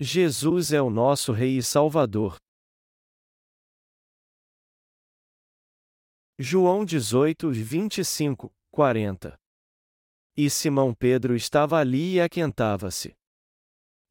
Jesus 0.00 0.72
é 0.72 0.80
o 0.80 0.90
nosso 0.90 1.32
Rei 1.32 1.58
e 1.58 1.62
Salvador. 1.62 2.36
João 6.38 6.84
18, 6.84 7.50
25, 7.50 8.48
40 8.70 9.36
E 10.36 10.48
Simão 10.48 10.94
Pedro 10.94 11.34
estava 11.34 11.78
ali 11.78 12.14
e 12.14 12.20
aquentava-se. 12.20 13.12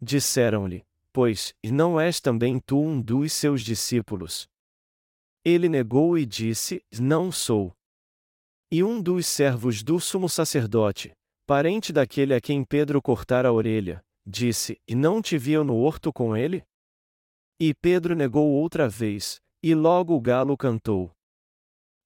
Disseram-lhe, 0.01 0.85
pois, 1.13 1.53
não 1.63 1.97
és 1.97 2.19
também 2.19 2.59
tu 2.59 2.81
um 2.81 3.01
dos 3.01 3.31
seus 3.31 3.61
discípulos? 3.61 4.45
Ele 5.41 5.69
negou 5.69 6.17
e 6.17 6.25
disse: 6.25 6.83
Não 6.99 7.31
sou. 7.31 7.73
E 8.69 8.83
um 8.83 9.01
dos 9.01 9.25
servos 9.25 9.81
do 9.81 10.01
sumo 10.01 10.27
sacerdote, 10.27 11.13
parente 11.45 11.93
daquele 11.93 12.33
a 12.33 12.41
quem 12.41 12.65
Pedro 12.65 13.01
cortara 13.01 13.47
a 13.47 13.53
orelha, 13.53 14.03
disse: 14.27 14.79
E 14.87 14.93
não 14.93 15.21
te 15.21 15.37
viam 15.37 15.63
no 15.63 15.77
horto 15.77 16.11
com 16.11 16.35
ele? 16.35 16.63
E 17.59 17.73
Pedro 17.73 18.15
negou 18.15 18.51
outra 18.51 18.89
vez, 18.89 19.41
e 19.63 19.73
logo 19.73 20.13
o 20.13 20.21
galo 20.21 20.57
cantou. 20.57 21.11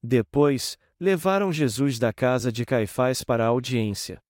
Depois, 0.02 0.78
levaram 1.00 1.52
Jesus 1.52 2.00
da 2.00 2.14
casa 2.14 2.52
de 2.52 2.66
Caifás 2.66 3.24
para 3.24 3.44
a 3.44 3.48
audiência. 3.48 4.22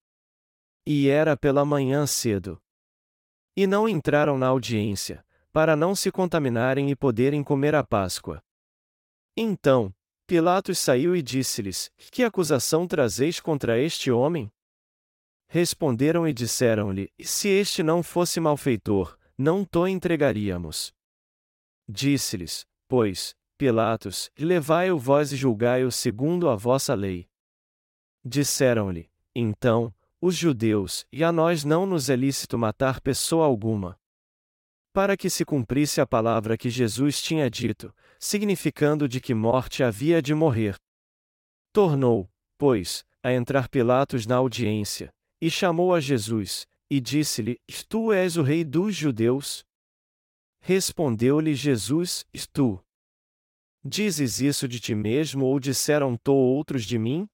E 0.86 1.08
era 1.08 1.38
pela 1.38 1.64
manhã 1.64 2.08
cedo. 2.08 2.60
E 3.56 3.68
não 3.68 3.88
entraram 3.88 4.38
na 4.38 4.48
audiência, 4.48 5.24
para 5.52 5.76
não 5.76 5.94
se 5.94 6.12
contaminarem 6.12 6.90
e 6.90 6.96
poderem 6.96 7.44
comer 7.44 7.76
a 7.76 7.84
Páscoa. 7.84 8.42
Então, 9.38 9.94
Pilatos 10.26 10.80
saiu 10.80 11.16
e 11.16 11.22
disse-lhes: 11.22 11.92
Que 12.12 12.24
acusação 12.24 12.88
trazeis 12.88 13.40
contra 13.40 13.78
este 13.78 14.10
homem? 14.10 14.52
Responderam 15.54 16.26
e 16.26 16.32
disseram-lhe: 16.32 17.12
Se 17.20 17.50
este 17.50 17.84
não 17.84 18.02
fosse 18.02 18.40
malfeitor, 18.40 19.18
não 19.38 19.66
to 19.66 19.86
entregaríamos. 19.86 20.94
Disse-lhes, 21.90 22.66
pois, 22.88 23.36
Pilatos: 23.58 24.32
Levai-o 24.40 24.98
vós 24.98 25.34
e 25.34 25.36
julgai-o 25.36 25.92
segundo 25.92 26.48
a 26.48 26.56
vossa 26.56 26.94
lei. 26.94 27.28
Disseram-lhe, 28.24 29.12
então, 29.36 29.94
os 30.22 30.38
judeus: 30.38 31.06
E 31.12 31.22
a 31.22 31.34
nós 31.34 31.66
não 31.66 31.86
nos 31.86 32.10
é 32.10 32.16
lícito 32.16 32.58
matar 32.58 33.02
pessoa 33.02 33.46
alguma. 33.46 34.00
Para 34.94 35.18
que 35.18 35.30
se 35.30 35.44
cumprisse 35.44 36.00
a 36.00 36.08
palavra 36.08 36.58
que 36.58 36.70
Jesus 36.70 37.22
tinha 37.22 37.50
dito, 37.50 37.94
significando 38.18 39.06
de 39.06 39.20
que 39.20 39.34
morte 39.34 39.84
havia 39.84 40.22
de 40.22 40.34
morrer. 40.34 40.78
Tornou, 41.74 42.32
pois, 42.58 43.04
a 43.22 43.34
entrar 43.34 43.68
Pilatos 43.68 44.26
na 44.26 44.38
audiência, 44.38 45.14
e 45.42 45.50
chamou 45.50 45.94
a 45.94 46.00
Jesus, 46.00 46.68
e 46.90 47.02
disse-lhe: 47.02 47.60
Tu 47.90 48.14
és 48.14 48.38
o 48.38 48.44
rei 48.44 48.64
dos 48.64 48.96
judeus? 48.96 49.66
Respondeu-lhe 50.60 51.56
Jesus: 51.56 52.24
Tu. 52.54 52.80
Dizes 53.84 54.40
isso 54.40 54.68
de 54.68 54.80
ti 54.80 54.94
mesmo 54.94 55.46
ou 55.46 55.60
disseram-to 55.60 56.32
outros 56.32 56.86
de 56.86 57.00
mim? 57.00 57.28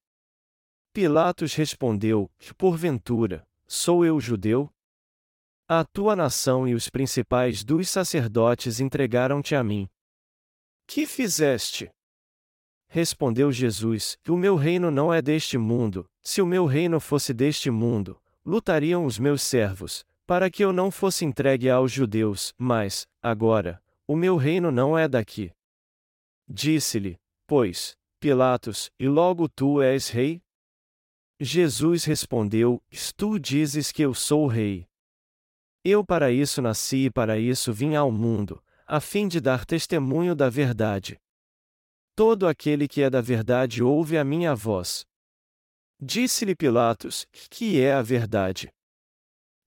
Pilatos 0.94 1.54
respondeu: 1.54 2.30
Porventura, 2.56 3.46
sou 3.66 4.04
eu 4.04 4.18
judeu? 4.18 4.72
A 5.68 5.84
tua 5.84 6.16
nação 6.16 6.66
e 6.66 6.74
os 6.74 6.88
principais 6.88 7.62
dos 7.62 7.90
sacerdotes 7.90 8.80
entregaram-te 8.80 9.54
a 9.54 9.62
mim. 9.62 9.86
Que 10.86 11.04
fizeste? 11.04 11.90
Respondeu 12.88 13.52
Jesus: 13.52 14.16
O 14.28 14.36
meu 14.36 14.56
reino 14.56 14.90
não 14.90 15.12
é 15.12 15.20
deste 15.20 15.58
mundo, 15.58 16.08
se 16.22 16.40
o 16.40 16.46
meu 16.46 16.64
reino 16.64 16.98
fosse 16.98 17.34
deste 17.34 17.70
mundo, 17.70 18.20
lutariam 18.44 19.04
os 19.04 19.18
meus 19.18 19.42
servos, 19.42 20.04
para 20.26 20.50
que 20.50 20.64
eu 20.64 20.72
não 20.72 20.90
fosse 20.90 21.24
entregue 21.24 21.68
aos 21.68 21.92
judeus, 21.92 22.54
mas, 22.56 23.06
agora, 23.22 23.82
o 24.06 24.16
meu 24.16 24.36
reino 24.36 24.70
não 24.70 24.96
é 24.96 25.06
daqui. 25.06 25.52
Disse-lhe, 26.48 27.18
pois, 27.46 27.94
Pilatos, 28.18 28.90
e 28.98 29.06
logo 29.06 29.48
tu 29.48 29.82
és 29.82 30.08
rei? 30.08 30.42
Jesus 31.38 32.04
respondeu: 32.04 32.82
Tu 33.16 33.38
dizes 33.38 33.92
que 33.92 34.02
eu 34.02 34.12
sou 34.12 34.46
rei. 34.46 34.86
Eu 35.84 36.04
para 36.04 36.32
isso 36.32 36.60
nasci 36.60 37.04
e 37.04 37.10
para 37.10 37.38
isso 37.38 37.72
vim 37.72 37.94
ao 37.94 38.10
mundo, 38.10 38.62
a 38.86 39.00
fim 39.00 39.28
de 39.28 39.40
dar 39.40 39.64
testemunho 39.64 40.34
da 40.34 40.50
verdade. 40.50 41.20
Todo 42.18 42.48
aquele 42.48 42.88
que 42.88 43.00
é 43.00 43.08
da 43.08 43.20
verdade 43.20 43.80
ouve 43.80 44.18
a 44.18 44.24
minha 44.24 44.52
voz. 44.52 45.06
Disse-lhe 46.02 46.52
Pilatos: 46.52 47.24
Que 47.48 47.80
é 47.80 47.92
a 47.92 48.02
verdade? 48.02 48.74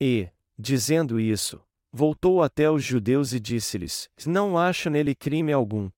E, 0.01 0.29
dizendo 0.59 1.17
isso, 1.17 1.65
voltou 1.93 2.43
até 2.43 2.69
os 2.69 2.83
judeus 2.83 3.31
e 3.31 3.39
disse-lhes: 3.39 4.09
Não 4.27 4.57
acho 4.57 4.89
nele 4.89 5.15
crime 5.15 5.53
algum. 5.53 5.89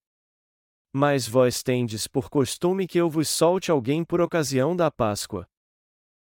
Mas 0.94 1.28
vós 1.28 1.64
tendes 1.64 2.06
por 2.06 2.30
costume 2.30 2.86
que 2.86 3.00
eu 3.00 3.10
vos 3.10 3.30
solte 3.30 3.72
alguém 3.72 4.06
por 4.06 4.22
ocasião 4.22 4.76
da 4.76 4.92
Páscoa. 4.92 5.50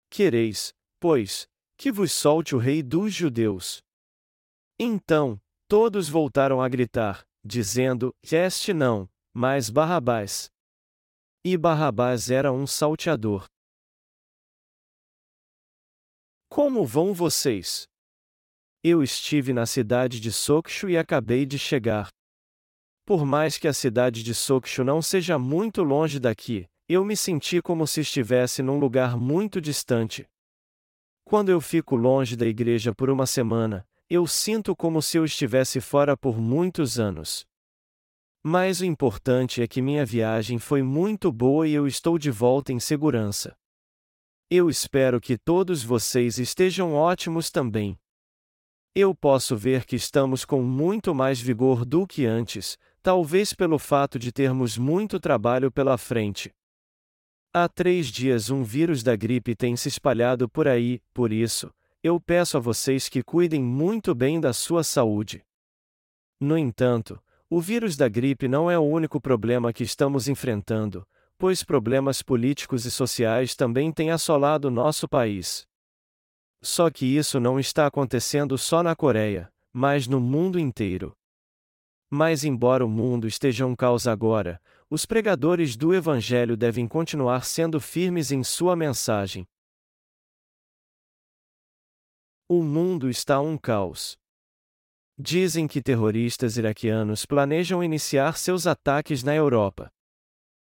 Quereis, 0.07 0.71
pois, 0.99 1.47
que 1.75 1.91
vos 1.91 2.11
solte 2.11 2.53
o 2.53 2.59
rei 2.59 2.83
dos 2.83 3.11
judeus. 3.11 3.81
Então, 4.77 5.41
todos 5.67 6.07
voltaram 6.07 6.61
a 6.61 6.69
gritar, 6.69 7.25
dizendo: 7.43 8.15
Este 8.21 8.71
não, 8.71 9.09
mas 9.33 9.69
Barrabás. 9.69 10.49
E 11.43 11.57
Barrabás 11.57 12.29
era 12.29 12.51
um 12.51 12.67
salteador. 12.67 13.45
Como 16.49 16.85
vão 16.85 17.13
vocês? 17.13 17.85
Eu 18.83 19.01
estive 19.01 19.53
na 19.53 19.65
cidade 19.65 20.19
de 20.19 20.31
Sokshu 20.31 20.89
e 20.89 20.97
acabei 20.97 21.45
de 21.45 21.57
chegar. 21.57 22.09
Por 23.05 23.25
mais 23.25 23.57
que 23.57 23.67
a 23.67 23.73
cidade 23.73 24.23
de 24.23 24.35
Sokshu 24.35 24.83
não 24.83 25.01
seja 25.01 25.39
muito 25.39 25.81
longe 25.83 26.19
daqui, 26.19 26.67
eu 26.87 27.05
me 27.05 27.15
senti 27.15 27.61
como 27.61 27.87
se 27.87 28.01
estivesse 28.01 28.61
num 28.61 28.77
lugar 28.77 29.15
muito 29.15 29.61
distante. 29.61 30.27
Quando 31.23 31.49
eu 31.49 31.61
fico 31.61 31.95
longe 31.95 32.35
da 32.35 32.45
igreja 32.45 32.93
por 32.93 33.09
uma 33.09 33.25
semana, 33.25 33.87
eu 34.09 34.27
sinto 34.27 34.75
como 34.75 35.01
se 35.01 35.17
eu 35.17 35.23
estivesse 35.23 35.79
fora 35.79 36.17
por 36.17 36.37
muitos 36.37 36.99
anos. 36.99 37.45
Mas 38.44 38.81
o 38.81 38.85
importante 38.85 39.62
é 39.62 39.68
que 39.68 39.81
minha 39.81 40.03
viagem 40.03 40.57
foi 40.57 40.81
muito 40.81 41.31
boa 41.31 41.68
e 41.68 41.74
eu 41.74 41.85
estou 41.85 42.18
de 42.18 42.31
volta 42.31 42.74
em 42.74 42.79
segurança. 42.79 43.56
Eu 44.50 44.69
espero 44.69 45.22
que 45.22 45.38
todos 45.38 45.84
vocês 45.84 46.40
estejam 46.40 46.94
ótimos 46.94 47.52
também. 47.52 47.97
Eu 48.96 49.13
posso 49.16 49.56
ver 49.56 49.85
que 49.85 49.96
estamos 49.96 50.44
com 50.44 50.62
muito 50.63 51.13
mais 51.13 51.40
vigor 51.40 51.85
do 51.85 52.06
que 52.07 52.25
antes, 52.25 52.78
talvez 53.02 53.53
pelo 53.53 53.78
fato 53.78 54.18
de 54.18 54.31
termos 54.31 54.78
muito 54.78 55.19
trabalho 55.19 55.72
pela 55.72 55.97
frente. 55.97 56.52
Há 57.53 57.69
três 57.69 58.08
dias 58.08 58.50
um 58.50 58.63
vírus 58.63 59.03
da 59.03 59.16
gripe 59.16 59.56
tem 59.56 59.75
se 59.75 59.88
espalhado 59.88 60.50
por 60.50 60.68
aí, 60.68 61.00
por 61.13 61.31
isso, 61.31 61.72
eu 62.03 62.19
peço 62.19 62.58
a 62.58 62.59
vocês 62.59 63.08
que 63.08 63.22
cuidem 63.22 63.62
muito 63.62 64.16
bem 64.16 64.40
da 64.41 64.52
sua 64.52 64.84
saúde. 64.84 65.46
No 66.40 66.58
entanto, 66.58 67.22
o 67.53 67.59
vírus 67.59 67.97
da 67.97 68.07
gripe 68.07 68.47
não 68.47 68.72
é 68.72 68.79
o 68.79 68.81
único 68.81 69.19
problema 69.19 69.73
que 69.73 69.84
estamos 69.84 70.29
enfrentando, 70.29 71.06
pois 71.38 71.63
problemas 71.63 72.22
políticos 72.22 72.85
e 72.85 72.91
sociais 72.91 73.57
também 73.57 73.91
têm 73.91 74.09
assolado 74.09 74.72
nosso 74.72 75.06
país. 75.06 75.67
Só 76.61 76.90
que 76.90 77.06
isso 77.06 77.41
não 77.41 77.59
está 77.59 77.88
acontecendo 77.88 78.57
só 78.57 78.81
na 78.81 78.95
Coreia, 78.95 79.51
mas 79.73 80.07
no 80.07 80.22
mundo 80.22 80.57
inteiro. 80.57 81.13
Mas, 82.09 82.45
embora 82.45 82.85
o 82.85 82.90
mundo 82.90 83.28
esteja 83.28 83.66
um 83.66 83.75
caos 83.75 84.07
agora, 84.07 84.61
os 84.90 85.06
pregadores 85.06 85.75
do 85.75 85.94
Evangelho 85.94 86.56
devem 86.56 86.88
continuar 86.88 87.44
sendo 87.44 87.81
firmes 87.81 88.31
em 88.31 88.45
sua 88.45 88.78
mensagem. 88.78 89.45
O 92.47 92.63
mundo 92.63 93.09
está 93.09 93.41
um 93.41 93.58
caos. 93.58 94.21
Dizem 95.23 95.68
que 95.68 95.84
terroristas 95.84 96.58
iraquianos 96.58 97.28
planejam 97.28 97.84
iniciar 97.84 98.40
seus 98.40 98.66
ataques 98.66 99.22
na 99.22 99.35
Europa. 99.35 99.94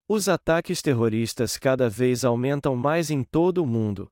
Os 0.07 0.29
ataques 0.29 0.83
terroristas 0.83 1.57
cada 1.57 1.89
vez 1.89 2.27
aumentam 2.27 2.77
mais 2.77 3.11
em 3.11 3.25
todo 3.25 3.63
o 3.63 3.67
mundo. 3.67 4.07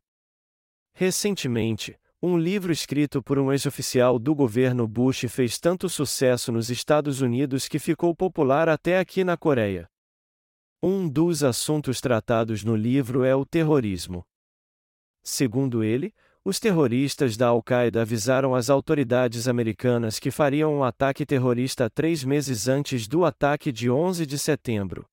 Recentemente, 0.94 2.00
um 2.22 2.38
livro 2.38 2.72
escrito 2.72 3.22
por 3.22 3.38
um 3.38 3.52
ex-oficial 3.52 4.18
do 4.18 4.34
governo 4.34 4.88
Bush 4.88 5.26
fez 5.28 5.58
tanto 5.58 5.86
sucesso 5.86 6.50
nos 6.50 6.70
Estados 6.70 7.20
Unidos 7.20 7.68
que 7.68 7.78
ficou 7.78 8.16
popular 8.16 8.70
até 8.70 8.98
aqui 8.98 9.24
na 9.24 9.36
Coreia. 9.36 9.86
Um 10.82 11.10
dos 11.10 11.44
assuntos 11.44 12.00
tratados 12.00 12.64
no 12.64 12.74
livro 12.74 13.22
é 13.22 13.36
o 13.36 13.44
terrorismo. 13.44 14.24
Segundo 15.22 15.84
ele, 15.84 16.14
os 16.44 16.58
terroristas 16.58 17.36
da 17.36 17.48
Al-Qaeda 17.48 18.02
avisaram 18.02 18.54
as 18.54 18.68
autoridades 18.68 19.46
americanas 19.46 20.18
que 20.18 20.30
fariam 20.30 20.74
um 20.74 20.82
ataque 20.82 21.24
terrorista 21.24 21.88
três 21.88 22.24
meses 22.24 22.66
antes 22.66 23.06
do 23.06 23.24
ataque 23.24 23.70
de 23.70 23.88
11 23.88 24.26
de 24.26 24.36
setembro. 24.38 25.06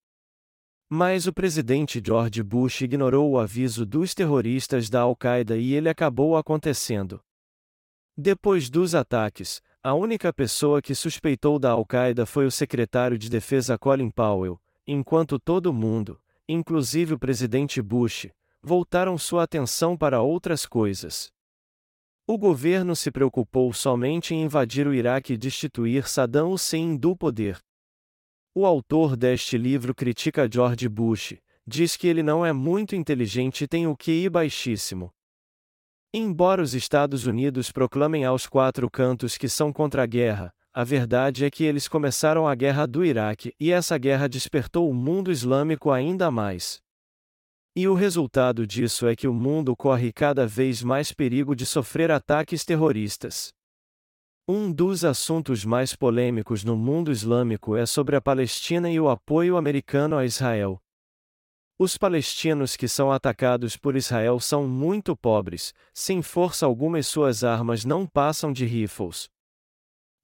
Mas 0.89 1.27
o 1.27 1.33
presidente 1.33 2.01
George 2.03 2.41
Bush 2.41 2.81
ignorou 2.81 3.29
o 3.29 3.37
aviso 3.37 3.85
dos 3.85 4.15
terroristas 4.15 4.89
da 4.89 5.01
Al-Qaeda 5.01 5.55
e 5.55 5.75
ele 5.75 5.87
acabou 5.87 6.35
acontecendo. 6.35 7.21
Depois 8.17 8.67
dos 8.67 8.95
ataques, 8.95 9.61
a 9.83 9.93
única 9.93 10.33
pessoa 10.33 10.81
que 10.81 10.95
suspeitou 10.95 11.59
da 11.59 11.69
Al-Qaeda 11.69 12.25
foi 12.25 12.47
o 12.47 12.51
secretário 12.51 13.19
de 13.19 13.29
Defesa 13.29 13.77
Colin 13.77 14.09
Powell, 14.09 14.59
enquanto 14.87 15.39
todo 15.39 15.71
mundo, 15.71 16.19
inclusive 16.47 17.13
o 17.13 17.19
presidente 17.19 17.79
Bush, 17.83 18.27
voltaram 18.61 19.17
sua 19.17 19.43
atenção 19.43 19.97
para 19.97 20.21
outras 20.21 20.65
coisas. 20.65 21.31
O 22.27 22.37
governo 22.37 22.95
se 22.95 23.09
preocupou 23.09 23.73
somente 23.73 24.35
em 24.35 24.43
invadir 24.43 24.87
o 24.87 24.93
Iraque 24.93 25.33
e 25.33 25.37
destituir 25.37 26.07
Saddam 26.07 26.51
Hussein 26.51 26.95
do 26.95 27.15
poder. 27.15 27.57
O 28.53 28.65
autor 28.65 29.15
deste 29.15 29.57
livro 29.57 29.95
critica 29.95 30.47
George 30.51 30.87
Bush, 30.87 31.35
diz 31.65 31.95
que 31.95 32.07
ele 32.07 32.21
não 32.21 32.45
é 32.45 32.51
muito 32.51 32.95
inteligente 32.95 33.63
e 33.63 33.67
tem 33.67 33.87
o 33.87 33.95
QI 33.95 34.29
baixíssimo. 34.29 35.11
Embora 36.13 36.61
os 36.61 36.73
Estados 36.73 37.27
Unidos 37.27 37.71
proclamem 37.71 38.25
aos 38.25 38.47
quatro 38.47 38.89
cantos 38.89 39.37
que 39.37 39.47
são 39.47 39.71
contra 39.71 40.03
a 40.03 40.05
guerra, 40.07 40.51
a 40.73 40.83
verdade 40.83 41.45
é 41.45 41.51
que 41.51 41.63
eles 41.63 41.87
começaram 41.87 42.47
a 42.47 42.55
guerra 42.55 42.87
do 42.87 43.05
Iraque 43.05 43.53
e 43.59 43.71
essa 43.71 43.97
guerra 43.97 44.27
despertou 44.27 44.89
o 44.89 44.93
mundo 44.93 45.31
islâmico 45.31 45.91
ainda 45.91 46.31
mais. 46.31 46.81
E 47.75 47.87
o 47.87 47.93
resultado 47.93 48.65
disso 48.65 49.07
é 49.07 49.15
que 49.15 49.27
o 49.27 49.33
mundo 49.33 49.75
corre 49.75 50.11
cada 50.11 50.45
vez 50.45 50.81
mais 50.81 51.11
perigo 51.11 51.55
de 51.55 51.65
sofrer 51.65 52.11
ataques 52.11 52.65
terroristas. 52.65 53.53
Um 54.47 54.71
dos 54.71 55.05
assuntos 55.05 55.63
mais 55.63 55.95
polêmicos 55.95 56.63
no 56.63 56.75
mundo 56.75 57.11
islâmico 57.11 57.75
é 57.75 57.85
sobre 57.85 58.15
a 58.15 58.21
Palestina 58.21 58.89
e 58.89 58.99
o 58.99 59.07
apoio 59.07 59.55
americano 59.55 60.17
a 60.17 60.25
Israel. 60.25 60.81
Os 61.77 61.97
palestinos 61.97 62.75
que 62.75 62.87
são 62.87 63.11
atacados 63.11 63.77
por 63.77 63.95
Israel 63.95 64.39
são 64.39 64.67
muito 64.67 65.15
pobres, 65.15 65.71
sem 65.93 66.21
força 66.21 66.65
alguma 66.65 66.99
e 66.99 67.03
suas 67.03 67.43
armas 67.43 67.85
não 67.85 68.05
passam 68.05 68.51
de 68.51 68.65
rifles. 68.65 69.29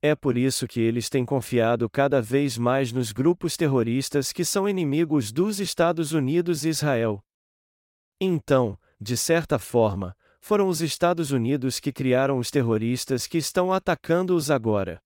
É 0.01 0.13
por 0.13 0.37
isso 0.37 0.67
que 0.67 0.81
eles 0.81 1.07
têm 1.07 1.23
confiado 1.23 1.89
cada 1.89 2.21
vez 2.21 2.57
mais 2.57 2.91
nos 2.91 3.11
grupos 3.11 3.55
terroristas 3.55 4.33
que 4.33 4.43
são 4.43 4.67
inimigos 4.67 5.31
dos 5.31 5.59
Estados 5.59 6.11
Unidos 6.11 6.65
e 6.65 6.69
Israel. 6.69 7.23
Então, 8.19 8.77
de 8.99 9.17
certa 9.17 9.59
forma, 9.59 10.15
foram 10.39 10.67
os 10.67 10.81
Estados 10.81 11.31
Unidos 11.31 11.79
que 11.79 11.91
criaram 11.91 12.37
os 12.37 12.51
terroristas 12.51 13.27
que 13.27 13.37
estão 13.37 13.73
atacando-os 13.73 14.49
agora. 14.51 15.01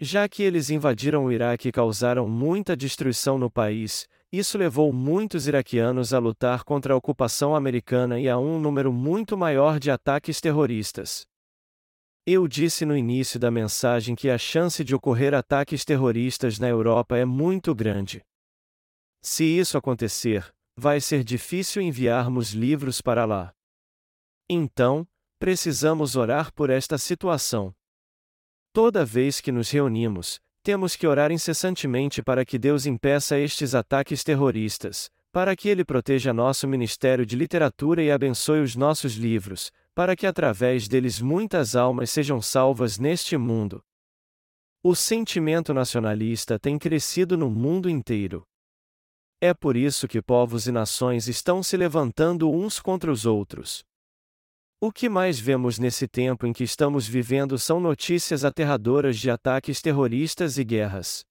Já 0.00 0.28
que 0.28 0.42
eles 0.42 0.70
invadiram 0.70 1.26
o 1.26 1.32
Iraque 1.32 1.68
e 1.68 1.72
causaram 1.72 2.28
muita 2.28 2.76
destruição 2.76 3.38
no 3.38 3.50
país, 3.50 4.08
isso 4.32 4.56
levou 4.56 4.92
muitos 4.92 5.46
iraquianos 5.46 6.14
a 6.14 6.18
lutar 6.18 6.64
contra 6.64 6.94
a 6.94 6.96
ocupação 6.96 7.54
americana 7.54 8.18
e 8.18 8.28
a 8.28 8.38
um 8.38 8.58
número 8.58 8.92
muito 8.92 9.36
maior 9.36 9.78
de 9.78 9.90
ataques 9.90 10.40
terroristas. 10.40 11.26
Eu 12.26 12.46
disse 12.46 12.84
no 12.84 12.96
início 12.96 13.40
da 13.40 13.50
mensagem 13.50 14.14
que 14.14 14.30
a 14.30 14.38
chance 14.38 14.84
de 14.84 14.94
ocorrer 14.94 15.34
ataques 15.34 15.84
terroristas 15.84 16.58
na 16.58 16.68
Europa 16.68 17.16
é 17.16 17.24
muito 17.24 17.74
grande. 17.74 18.22
Se 19.20 19.44
isso 19.44 19.76
acontecer, 19.76 20.50
vai 20.80 20.98
ser 20.98 21.22
difícil 21.22 21.82
enviarmos 21.82 22.52
livros 22.52 23.02
para 23.02 23.26
lá. 23.26 23.54
Então, 24.48 25.06
precisamos 25.38 26.16
orar 26.16 26.50
por 26.54 26.70
esta 26.70 26.96
situação. 26.96 27.74
Toda 28.72 29.04
vez 29.04 29.42
que 29.42 29.52
nos 29.52 29.70
reunimos, 29.70 30.40
temos 30.62 30.96
que 30.96 31.06
orar 31.06 31.30
incessantemente 31.30 32.22
para 32.22 32.46
que 32.46 32.58
Deus 32.58 32.86
impeça 32.86 33.38
estes 33.38 33.74
ataques 33.74 34.24
terroristas, 34.24 35.10
para 35.30 35.54
que 35.54 35.68
Ele 35.68 35.84
proteja 35.84 36.32
nosso 36.32 36.66
ministério 36.66 37.26
de 37.26 37.36
literatura 37.36 38.02
e 38.02 38.10
abençoe 38.10 38.60
os 38.60 38.74
nossos 38.74 39.14
livros, 39.14 39.70
para 39.94 40.16
que 40.16 40.26
através 40.26 40.88
deles 40.88 41.20
muitas 41.20 41.76
almas 41.76 42.10
sejam 42.10 42.40
salvas 42.40 42.98
neste 42.98 43.36
mundo. 43.36 43.84
O 44.82 44.94
sentimento 44.94 45.74
nacionalista 45.74 46.58
tem 46.58 46.78
crescido 46.78 47.36
no 47.36 47.50
mundo 47.50 47.90
inteiro. 47.90 48.46
É 49.42 49.54
por 49.54 49.74
isso 49.74 50.06
que 50.06 50.20
povos 50.20 50.66
e 50.66 50.72
nações 50.72 51.26
estão 51.26 51.62
se 51.62 51.74
levantando 51.74 52.50
uns 52.50 52.78
contra 52.78 53.10
os 53.10 53.24
outros. 53.24 53.82
O 54.78 54.92
que 54.92 55.08
mais 55.08 55.40
vemos 55.40 55.78
nesse 55.78 56.06
tempo 56.06 56.46
em 56.46 56.52
que 56.52 56.62
estamos 56.62 57.08
vivendo 57.08 57.58
são 57.58 57.80
notícias 57.80 58.44
aterradoras 58.44 59.18
de 59.18 59.30
ataques 59.30 59.80
terroristas 59.80 60.58
e 60.58 60.64
guerras. 60.64 61.24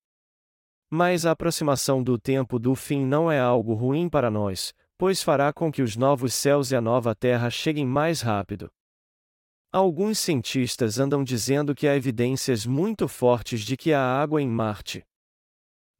Mas 0.90 1.24
a 1.24 1.32
aproximação 1.32 2.02
do 2.02 2.18
tempo 2.18 2.58
do 2.58 2.74
fim 2.74 3.06
não 3.06 3.32
é 3.32 3.40
algo 3.40 3.76
ruim 3.76 4.10
para 4.10 4.32
nós, 4.32 4.74
pois 4.98 5.22
fará 5.22 5.54
com 5.54 5.72
que 5.72 5.84
os 5.84 5.96
novos 5.96 6.34
céus 6.34 6.72
e 6.72 6.76
a 6.76 6.82
nova 6.82 7.14
terra 7.14 7.52
cheguem 7.52 7.86
mais 7.86 8.22
rápido. 8.22 8.72
Alguns 9.72 10.18
cientistas 10.18 10.98
andam 10.98 11.24
dizendo 11.24 11.76
que 11.76 11.88
há 11.88 11.96
evidências 11.96 12.66
muito 12.66 13.08
fortes 13.08 13.62
de 13.62 13.78
que 13.78 13.94
há 13.94 14.02
água 14.02 14.42
em 14.42 14.48
Marte. 14.48 15.06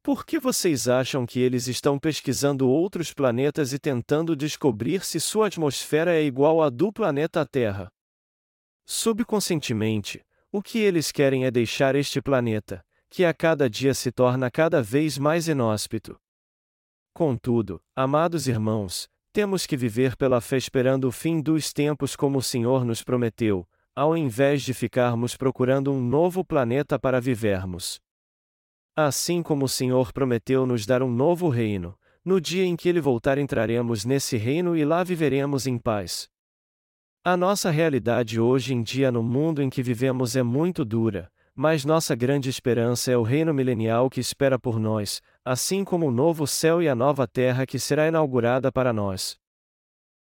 Por 0.02 0.24
que 0.24 0.38
vocês 0.38 0.88
acham 0.88 1.26
que 1.26 1.40
eles 1.40 1.66
estão 1.66 1.98
pesquisando 1.98 2.66
outros 2.66 3.12
planetas 3.12 3.74
e 3.74 3.78
tentando 3.78 4.34
descobrir 4.34 5.04
se 5.04 5.20
sua 5.20 5.48
atmosfera 5.48 6.14
é 6.14 6.22
igual 6.22 6.62
à 6.62 6.70
do 6.70 6.90
planeta 6.90 7.44
Terra? 7.44 7.92
Subconscientemente, 8.86 10.24
o 10.50 10.62
que 10.62 10.78
eles 10.78 11.12
querem 11.12 11.44
é 11.44 11.50
deixar 11.50 11.94
este 11.94 12.22
planeta, 12.22 12.82
que 13.10 13.26
a 13.26 13.34
cada 13.34 13.68
dia 13.68 13.92
se 13.92 14.10
torna 14.10 14.50
cada 14.50 14.82
vez 14.82 15.18
mais 15.18 15.48
inóspito. 15.48 16.18
Contudo, 17.12 17.82
amados 17.94 18.48
irmãos, 18.48 19.06
temos 19.34 19.66
que 19.66 19.76
viver 19.76 20.16
pela 20.16 20.40
fé 20.40 20.56
esperando 20.56 21.08
o 21.08 21.12
fim 21.12 21.42
dos 21.42 21.74
tempos 21.74 22.16
como 22.16 22.38
o 22.38 22.42
Senhor 22.42 22.86
nos 22.86 23.02
prometeu, 23.02 23.68
ao 23.94 24.16
invés 24.16 24.62
de 24.62 24.72
ficarmos 24.72 25.36
procurando 25.36 25.92
um 25.92 26.00
novo 26.00 26.42
planeta 26.42 26.98
para 26.98 27.20
vivermos. 27.20 28.00
Assim 28.96 29.42
como 29.42 29.64
o 29.64 29.68
Senhor 29.68 30.12
prometeu 30.12 30.66
nos 30.66 30.84
dar 30.84 31.02
um 31.02 31.10
novo 31.10 31.48
reino, 31.48 31.96
no 32.24 32.40
dia 32.40 32.64
em 32.64 32.76
que 32.76 32.88
ele 32.88 33.00
voltar 33.00 33.38
entraremos 33.38 34.04
nesse 34.04 34.36
reino 34.36 34.76
e 34.76 34.84
lá 34.84 35.02
viveremos 35.02 35.66
em 35.66 35.78
paz. 35.78 36.28
A 37.24 37.36
nossa 37.36 37.70
realidade 37.70 38.40
hoje 38.40 38.74
em 38.74 38.82
dia 38.82 39.12
no 39.12 39.22
mundo 39.22 39.62
em 39.62 39.70
que 39.70 39.82
vivemos 39.82 40.36
é 40.36 40.42
muito 40.42 40.84
dura, 40.84 41.30
mas 41.54 41.84
nossa 41.84 42.14
grande 42.14 42.48
esperança 42.48 43.12
é 43.12 43.16
o 43.16 43.22
reino 43.22 43.52
milenial 43.52 44.08
que 44.08 44.20
espera 44.20 44.58
por 44.58 44.78
nós, 44.78 45.20
assim 45.44 45.84
como 45.84 46.06
o 46.06 46.10
novo 46.10 46.46
céu 46.46 46.82
e 46.82 46.88
a 46.88 46.94
nova 46.94 47.26
terra 47.26 47.66
que 47.66 47.78
será 47.78 48.08
inaugurada 48.08 48.72
para 48.72 48.92
nós. 48.92 49.38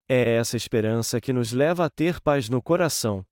É 0.07 0.35
essa 0.35 0.55
esperança 0.55 1.19
que 1.19 1.33
nos 1.33 1.51
leva 1.51 1.85
a 1.85 1.89
ter 1.89 2.21
paz 2.21 2.47
no 2.47 2.61
coração, 2.61 3.25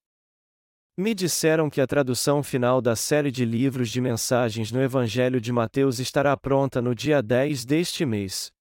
me 0.95 1.15
disseram 1.15 1.71
que 1.71 1.81
a 1.81 1.87
tradução 1.87 2.43
final 2.43 2.79
da 2.79 2.95
série 2.95 3.31
de 3.31 3.43
livros 3.45 3.89
de 3.89 3.99
mensagens 3.99 4.71
no 4.71 4.79
Evangelho 4.79 5.41
de 5.41 5.51
Mateus 5.51 5.97
estará 5.97 6.37
pronta 6.37 6.83
no 6.83 6.93
dia 6.93 7.21
10 7.21 7.65
deste 7.65 8.05
mês. 8.05 8.51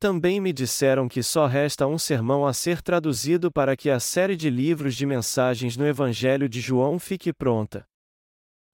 Também 0.00 0.40
me 0.40 0.54
disseram 0.54 1.06
que 1.06 1.22
só 1.22 1.46
resta 1.46 1.86
um 1.86 1.98
sermão 1.98 2.46
a 2.46 2.54
ser 2.54 2.80
traduzido 2.80 3.52
para 3.52 3.76
que 3.76 3.90
a 3.90 4.00
série 4.00 4.36
de 4.36 4.48
livros 4.48 4.94
de 4.94 5.04
mensagens 5.04 5.76
no 5.76 5.86
Evangelho 5.86 6.48
de 6.48 6.62
João 6.62 6.98
fique 6.98 7.30
pronta. 7.32 7.86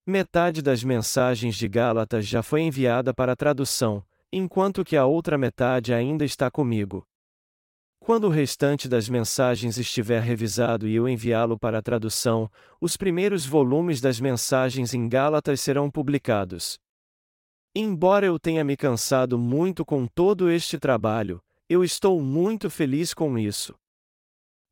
Metade 0.07 0.63
das 0.63 0.85
mensagens 0.85 1.57
de 1.57 1.69
Gálatas 1.69 2.27
já 2.27 2.43
foi 2.43 2.63
enviada 2.63 3.13
para 3.13 3.37
tradução, 3.37 4.05
enquanto 4.33 4.85
que 4.85 4.97
a 4.97 5.07
outra 5.07 5.37
metade 5.37 5.93
ainda 5.93 6.25
está 6.25 6.49
comigo. 6.49 7.05
Quando 8.11 8.25
o 8.25 8.29
restante 8.29 8.89
das 8.89 9.09
mensagens 9.09 9.79
estiver 9.79 10.21
revisado 10.21 10.89
e 10.89 10.97
eu 10.97 11.09
enviá-lo 11.09 11.57
para 11.57 11.81
tradução, 11.81 12.51
os 12.81 12.97
primeiros 12.97 13.47
volumes 13.47 14.01
das 14.01 14.19
mensagens 14.19 14.93
em 14.93 15.09
Gálatas 15.09 15.61
serão 15.61 15.89
publicados. 15.89 16.77
Embora 17.73 18.27
eu 18.27 18.37
tenha 18.37 18.65
me 18.65 18.77
cansado 18.77 19.39
muito 19.39 19.85
com 19.85 20.09
todo 20.09 20.51
este 20.51 20.77
trabalho, 20.77 21.41
eu 21.69 21.85
estou 21.85 22.21
muito 22.21 22.69
feliz 22.69 23.15
com 23.15 23.39
isso. 23.39 23.79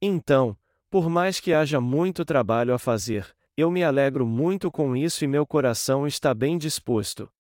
Então, 0.02 0.58
por 0.90 1.08
mais 1.08 1.38
que 1.38 1.52
haja 1.52 1.80
muito 1.80 2.24
trabalho 2.24 2.74
a 2.74 2.78
fazer, 2.78 3.32
eu 3.56 3.70
me 3.70 3.84
alegro 3.84 4.26
muito 4.26 4.68
com 4.68 4.96
isso 4.96 5.24
e 5.24 5.28
meu 5.28 5.46
coração 5.46 6.08
está 6.08 6.34
bem 6.34 6.58
disposto. 6.58 7.32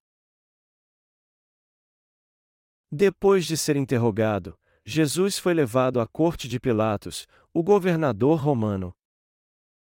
Depois 2.88 3.44
de 3.44 3.56
ser 3.56 3.74
interrogado, 3.74 4.56
Jesus 4.90 5.38
foi 5.38 5.52
levado 5.52 6.00
à 6.00 6.06
corte 6.06 6.48
de 6.48 6.58
Pilatos, 6.58 7.26
o 7.52 7.62
governador 7.62 8.40
romano. 8.40 8.96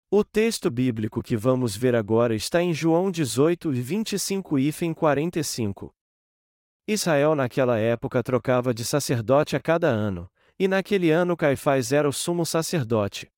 O 0.10 0.24
texto 0.24 0.72
bíblico 0.72 1.22
que 1.22 1.36
vamos 1.36 1.76
ver 1.76 1.94
agora 1.94 2.34
está 2.34 2.62
em 2.62 2.74
João 2.74 3.12
18, 3.12 3.70
25 3.70 4.58
e 4.58 4.72
45. 4.96 5.94
Israel 6.88 7.36
naquela 7.36 7.78
época 7.78 8.24
trocava 8.24 8.74
de 8.74 8.86
sacerdote 8.86 9.58
a 9.58 9.60
cada 9.60 9.90
ano, 9.90 10.32
e 10.58 10.70
naquele 10.70 11.12
ano 11.12 11.36
Caifás 11.36 11.92
era 11.92 12.08
o 12.08 12.14
sumo 12.14 12.46
sacerdote. 12.46 13.30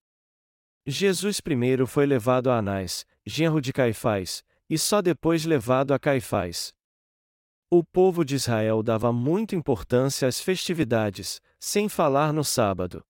Jesus 0.85 1.41
primeiro 1.41 1.87
foi 1.87 2.05
levado 2.05 2.51
a 2.51 2.59
Anás, 2.59 3.07
genro 3.25 3.59
de 3.59 3.73
Caifás, 3.73 4.43
e 4.69 4.77
só 4.77 5.01
depois 5.01 5.45
levado 5.45 5.95
a 5.95 5.97
Caifás. 5.97 6.75
O 7.69 7.83
povo 7.83 8.23
de 8.23 8.35
Israel 8.35 8.83
dava 8.83 9.11
muita 9.11 9.55
importância 9.55 10.27
às 10.27 10.39
festividades, 10.39 11.41
sem 11.59 11.89
falar 11.89 12.31
no 12.31 12.43
sábado. 12.43 13.03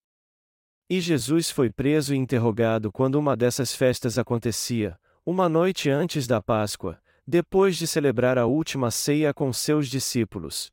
E 0.89 1.01
Jesus 1.01 1.49
foi 1.49 1.69
preso 1.69 2.13
e 2.13 2.17
interrogado 2.17 2.91
quando 2.91 3.15
uma 3.15 3.35
dessas 3.35 3.75
festas 3.75 4.17
acontecia. 4.17 4.97
uma 5.25 5.49
noite 5.49 5.89
antes 5.89 6.27
da 6.27 6.39
Páscoa, 6.39 7.01
depois 7.25 7.75
de 7.75 7.87
celebrar 7.87 8.37
a 8.37 8.45
última 8.45 8.91
ceia 8.91 9.33
com 9.33 9.51
seus 9.51 9.87
discípulos. 9.89 10.71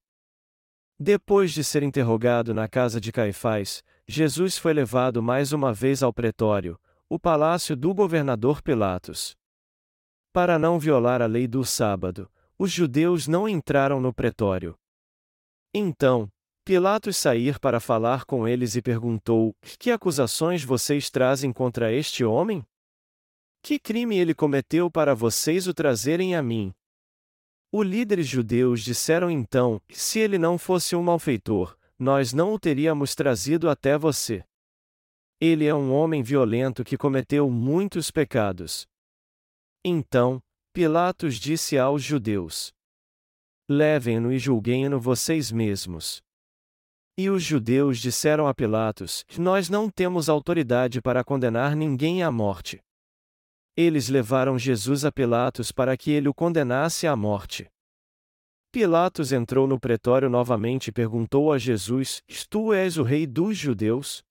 Depois 0.99 1.53
de 1.53 1.65
ser 1.65 1.83
interrogado 1.83 2.53
na 2.53 2.69
casa 2.69 3.01
de 3.01 3.11
Caifás, 3.11 3.83
Jesus 4.07 4.59
foi 4.59 4.75
levado 4.75 5.23
mais 5.23 5.53
uma 5.53 5.73
vez 5.73 6.03
ao 6.03 6.13
pretório, 6.13 6.79
o 7.09 7.19
palácio 7.19 7.75
do 7.75 7.95
governador 7.95 8.61
Pilatos. 8.63 9.35
Para 10.33 10.59
não 10.59 10.79
violar 10.79 11.23
a 11.23 11.27
lei 11.27 11.49
do 11.49 11.65
sábado, 11.65 12.31
os 12.63 12.71
judeus 12.71 13.27
não 13.27 13.49
entraram 13.49 14.01
no 14.01 14.15
pretório. 14.15 14.79
Então, 15.75 16.31
Pilatos 16.65 17.17
sair 17.17 17.59
para 17.59 17.81
falar 17.81 18.25
com 18.25 18.47
eles 18.47 18.77
e 18.77 18.81
perguntou: 18.83 19.53
Que 19.81 19.91
acusações 19.91 20.63
vocês 20.63 21.11
trazem 21.11 21.53
contra 21.53 21.93
este 21.93 22.25
homem? 22.25 22.65
Que 23.65 23.81
crime 23.81 24.17
ele 24.17 24.33
cometeu 24.33 24.89
para 24.89 25.13
vocês 25.13 25.67
o 25.67 25.75
trazerem 25.75 26.37
a 26.37 26.43
mim? 26.43 26.73
Os 27.73 27.85
líderes 27.85 28.29
judeus 28.29 28.85
disseram 28.85 29.29
então: 29.29 29.83
Se 29.91 30.21
ele 30.21 30.39
não 30.39 30.57
fosse 30.57 30.95
um 30.95 31.03
malfeitor, 31.03 31.77
nós 31.99 32.33
não 32.33 32.55
o 32.55 32.61
teríamos 32.61 33.17
trazido 33.17 33.69
até 33.69 33.99
você. 33.99 34.45
Ele 35.41 35.67
é 35.67 35.75
um 35.75 35.93
homem 35.93 36.23
violento 36.23 36.85
que 36.85 36.97
cometeu 36.97 37.51
muitos 37.51 38.09
pecados. 38.09 38.87
Então, 39.85 40.41
Pilatos 40.75 41.35
disse 41.35 41.77
aos 41.77 42.03
judeus: 42.03 42.73
Levem-no 43.69 44.33
e 44.33 44.39
julguem-no 44.39 44.99
vocês 44.99 45.53
mesmos. 45.53 46.23
E 47.19 47.29
os 47.29 47.43
judeus 47.43 47.99
disseram 47.99 48.47
a 48.47 48.55
Pilatos: 48.55 49.23
Nós 49.39 49.69
não 49.69 49.91
temos 49.91 50.31
autoridade 50.31 51.03
para 51.03 51.23
condenar 51.23 51.77
ninguém 51.77 52.23
à 52.23 52.33
morte. 52.33 52.81
Eles 53.77 54.09
levaram 54.09 54.59
Jesus 54.59 55.05
a 55.05 55.13
Pilatos 55.13 55.71
para 55.71 55.95
que 55.95 56.11
ele 56.11 56.31
o 56.31 56.35
condenasse 56.35 57.07
à 57.07 57.15
morte. 57.15 57.71
Pilatos 58.73 59.31
entrou 59.31 59.67
no 59.67 59.79
pretório 59.79 60.31
novamente 60.31 60.89
e 60.89 60.93
perguntou 60.93 61.53
a 61.53 61.59
Jesus: 61.59 62.23
Tu 62.49 62.73
és 62.73 62.97
o 62.97 63.03
rei 63.03 63.27
dos 63.27 63.59
judeus? 63.59 64.25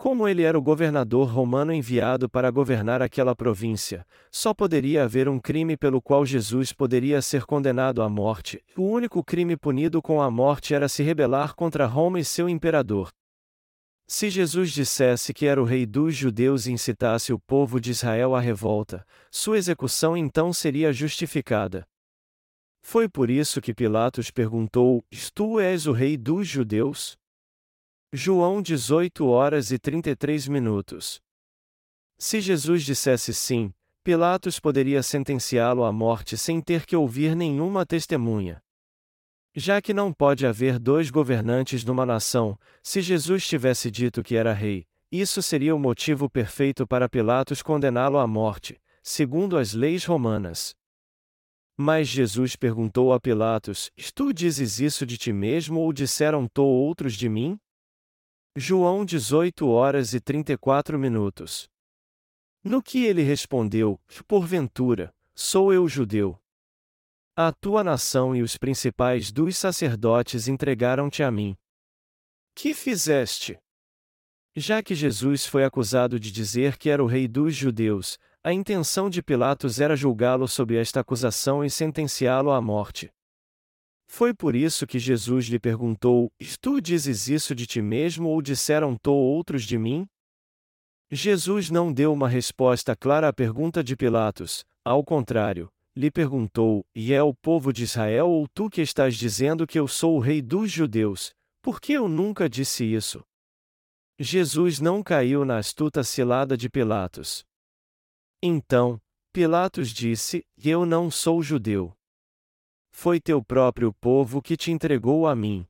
Como 0.00 0.26
ele 0.26 0.44
era 0.44 0.58
o 0.58 0.62
governador 0.62 1.28
romano 1.28 1.74
enviado 1.74 2.26
para 2.26 2.50
governar 2.50 3.02
aquela 3.02 3.36
província, 3.36 4.02
só 4.32 4.54
poderia 4.54 5.04
haver 5.04 5.28
um 5.28 5.38
crime 5.38 5.76
pelo 5.76 6.00
qual 6.00 6.24
Jesus 6.24 6.72
poderia 6.72 7.20
ser 7.20 7.44
condenado 7.44 8.00
à 8.00 8.08
morte. 8.08 8.64
O 8.78 8.84
único 8.84 9.22
crime 9.22 9.58
punido 9.58 10.00
com 10.00 10.22
a 10.22 10.30
morte 10.30 10.72
era 10.72 10.88
se 10.88 11.02
rebelar 11.02 11.54
contra 11.54 11.84
Roma 11.84 12.18
e 12.18 12.24
seu 12.24 12.48
imperador. 12.48 13.10
Se 14.06 14.30
Jesus 14.30 14.72
dissesse 14.72 15.34
que 15.34 15.44
era 15.44 15.60
o 15.60 15.66
rei 15.66 15.84
dos 15.84 16.16
judeus 16.16 16.64
e 16.64 16.72
incitasse 16.72 17.30
o 17.30 17.38
povo 17.38 17.78
de 17.78 17.90
Israel 17.90 18.34
à 18.34 18.40
revolta, 18.40 19.04
sua 19.30 19.58
execução 19.58 20.16
então 20.16 20.50
seria 20.50 20.94
justificada. 20.94 21.84
Foi 22.82 23.06
por 23.06 23.28
isso 23.28 23.60
que 23.60 23.74
Pilatos 23.74 24.30
perguntou: 24.30 25.04
Tu 25.34 25.60
és 25.60 25.86
o 25.86 25.92
rei 25.92 26.16
dos 26.16 26.48
judeus? 26.48 27.19
João 28.12 28.60
18 28.60 29.24
horas 29.24 29.70
e 29.70 29.78
33 29.78 30.48
minutos. 30.48 31.20
Se 32.18 32.40
Jesus 32.40 32.82
dissesse 32.82 33.32
sim, 33.32 33.72
Pilatos 34.02 34.58
poderia 34.58 35.00
sentenciá-lo 35.00 35.84
à 35.84 35.92
morte 35.92 36.36
sem 36.36 36.60
ter 36.60 36.84
que 36.84 36.96
ouvir 36.96 37.36
nenhuma 37.36 37.86
testemunha. 37.86 38.60
Já 39.54 39.80
que 39.80 39.94
não 39.94 40.12
pode 40.12 40.44
haver 40.44 40.80
dois 40.80 41.08
governantes 41.08 41.84
numa 41.84 42.04
nação, 42.04 42.58
se 42.82 43.00
Jesus 43.00 43.46
tivesse 43.46 43.92
dito 43.92 44.24
que 44.24 44.34
era 44.34 44.52
rei, 44.52 44.88
isso 45.12 45.40
seria 45.40 45.72
o 45.72 45.78
motivo 45.78 46.28
perfeito 46.28 46.84
para 46.88 47.08
Pilatos 47.08 47.62
condená-lo 47.62 48.18
à 48.18 48.26
morte, 48.26 48.80
segundo 49.04 49.56
as 49.56 49.72
leis 49.72 50.04
romanas. 50.04 50.74
Mas 51.78 52.08
Jesus 52.08 52.56
perguntou 52.56 53.12
a 53.12 53.20
Pilatos: 53.20 53.88
Tu 54.16 54.32
dizes 54.32 54.80
isso 54.80 55.06
de 55.06 55.16
ti 55.16 55.32
mesmo 55.32 55.78
ou 55.78 55.92
disseram 55.92 56.48
to 56.48 56.64
outros 56.64 57.14
de 57.14 57.28
mim? 57.28 57.56
João 58.56 59.04
18 59.04 59.68
horas 59.68 60.12
e 60.12 60.20
34 60.20 60.98
minutos. 60.98 61.68
No 62.62 62.82
que 62.82 63.04
ele 63.04 63.22
respondeu: 63.22 64.00
Porventura, 64.26 65.14
sou 65.34 65.72
eu 65.72 65.88
judeu, 65.88 66.38
a 67.42 67.52
tua 67.52 67.82
nação 67.82 68.36
e 68.36 68.42
os 68.42 68.58
principais 68.58 69.32
dos 69.32 69.56
sacerdotes 69.56 70.46
entregaram-te 70.46 71.22
a 71.22 71.30
mim. 71.30 71.56
Que 72.54 72.74
fizeste? 72.74 73.56
Já 74.54 74.82
que 74.82 74.94
Jesus 74.94 75.46
foi 75.46 75.64
acusado 75.64 76.20
de 76.20 76.30
dizer 76.30 76.76
que 76.76 76.90
era 76.90 77.02
o 77.02 77.06
rei 77.06 77.26
dos 77.26 77.54
judeus, 77.54 78.18
a 78.44 78.52
intenção 78.52 79.08
de 79.08 79.22
Pilatos 79.22 79.80
era 79.80 79.96
julgá-lo 79.96 80.46
sob 80.46 80.76
esta 80.76 81.00
acusação 81.00 81.64
e 81.64 81.70
sentenciá-lo 81.70 82.50
à 82.50 82.60
morte. 82.60 83.10
Foi 84.12 84.34
por 84.34 84.56
isso 84.56 84.88
que 84.88 84.98
Jesus 84.98 85.46
lhe 85.46 85.60
perguntou: 85.60 86.32
Tu 86.60 86.80
dizes 86.80 87.28
isso 87.28 87.54
de 87.54 87.64
ti 87.64 87.80
mesmo 87.80 88.28
ou 88.28 88.42
disseram-to 88.42 89.12
outros 89.12 89.62
de 89.62 89.78
mim? 89.78 90.04
Jesus 91.12 91.70
não 91.70 91.92
deu 91.92 92.12
uma 92.12 92.28
resposta 92.28 92.96
clara 92.96 93.28
à 93.28 93.32
pergunta 93.32 93.84
de 93.84 93.96
Pilatos, 93.96 94.64
ao 94.84 95.04
contrário, 95.04 95.70
lhe 95.96 96.10
perguntou: 96.10 96.84
E 96.92 97.12
é 97.14 97.22
o 97.22 97.32
povo 97.32 97.72
de 97.72 97.84
Israel 97.84 98.28
ou 98.28 98.48
tu 98.48 98.68
que 98.68 98.82
estás 98.82 99.14
dizendo 99.14 99.64
que 99.64 99.78
eu 99.78 99.86
sou 99.86 100.16
o 100.16 100.20
rei 100.20 100.42
dos 100.42 100.72
judeus? 100.72 101.32
Por 101.62 101.80
que 101.80 101.92
eu 101.92 102.08
nunca 102.08 102.50
disse 102.50 102.84
isso? 102.84 103.24
Jesus 104.18 104.80
não 104.80 105.04
caiu 105.04 105.44
na 105.44 105.56
astuta 105.56 106.02
cilada 106.02 106.56
de 106.56 106.68
Pilatos. 106.68 107.44
Então, 108.42 109.00
Pilatos 109.32 109.90
disse: 109.90 110.44
Eu 110.58 110.84
não 110.84 111.12
sou 111.12 111.40
judeu. 111.40 111.96
Foi 112.90 113.20
teu 113.20 113.42
próprio 113.42 113.92
povo 113.94 114.42
que 114.42 114.56
te 114.56 114.70
entregou 114.70 115.26
a 115.26 115.34
mim. 115.34 115.66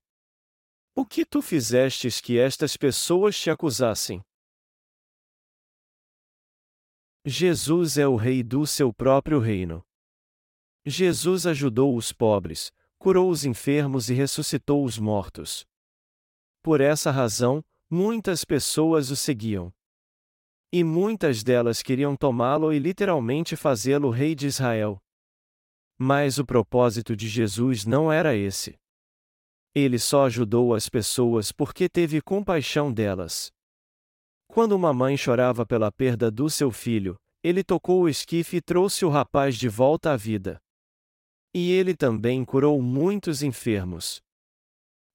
O 0.95 1.07
que 1.07 1.25
tu 1.25 1.41
fizestes 1.41 2.21
que 2.21 2.39
estas 2.39 2.77
pessoas 2.77 3.39
te 3.39 3.51
acusassem? 3.51 4.21
Jesus 7.25 7.99
é 7.99 8.09
o 8.09 8.17
rei 8.17 8.43
do 8.43 8.67
seu 8.67 8.93
próprio 8.93 9.39
reino. 9.39 9.85
Jesus 10.85 11.47
ajudou 11.47 11.95
os 11.95 12.13
pobres, 12.13 12.73
curou 12.99 13.31
os 13.31 13.45
enfermos 13.45 14.09
e 14.09 14.15
ressuscitou 14.15 14.85
os 14.85 14.99
mortos. 14.99 15.67
Por 16.63 16.81
essa 16.81 17.11
razão, 17.11 17.63
muitas 17.91 18.45
pessoas 18.45 19.11
o 19.11 19.17
seguiam. 19.17 19.73
E 20.73 20.83
muitas 20.83 21.43
delas 21.43 21.83
queriam 21.83 22.17
tomá-lo 22.17 22.73
e 22.73 22.79
literalmente 22.79 23.57
fazê-lo 23.57 24.11
rei 24.11 24.35
de 24.35 24.47
Israel. 24.47 25.03
Mas 26.03 26.39
o 26.39 26.47
propósito 26.47 27.15
de 27.15 27.29
Jesus 27.29 27.85
não 27.85 28.11
era 28.11 28.35
esse. 28.35 28.75
Ele 29.75 29.99
só 29.99 30.25
ajudou 30.25 30.75
as 30.75 30.89
pessoas 30.89 31.53
porque 31.53 31.91
teve 31.91 32.23
compaixão 32.23 32.91
delas. 32.91 33.53
Quando 34.49 34.73
uma 34.73 34.95
mãe 34.95 35.15
chorava 35.15 35.67
pela 35.67 35.93
perda 35.93 36.31
do 36.31 36.49
seu 36.49 36.71
filho, 36.71 37.17
ele 37.45 37.63
tocou 37.63 38.01
o 38.01 38.09
esquife 38.09 38.57
e 38.57 38.61
trouxe 38.63 39.05
o 39.05 39.11
rapaz 39.11 39.57
de 39.57 39.69
volta 39.69 40.13
à 40.13 40.17
vida. 40.17 40.59
E 41.55 41.71
ele 41.71 41.95
também 41.95 42.47
curou 42.47 42.81
muitos 42.81 43.43
enfermos. 43.43 44.23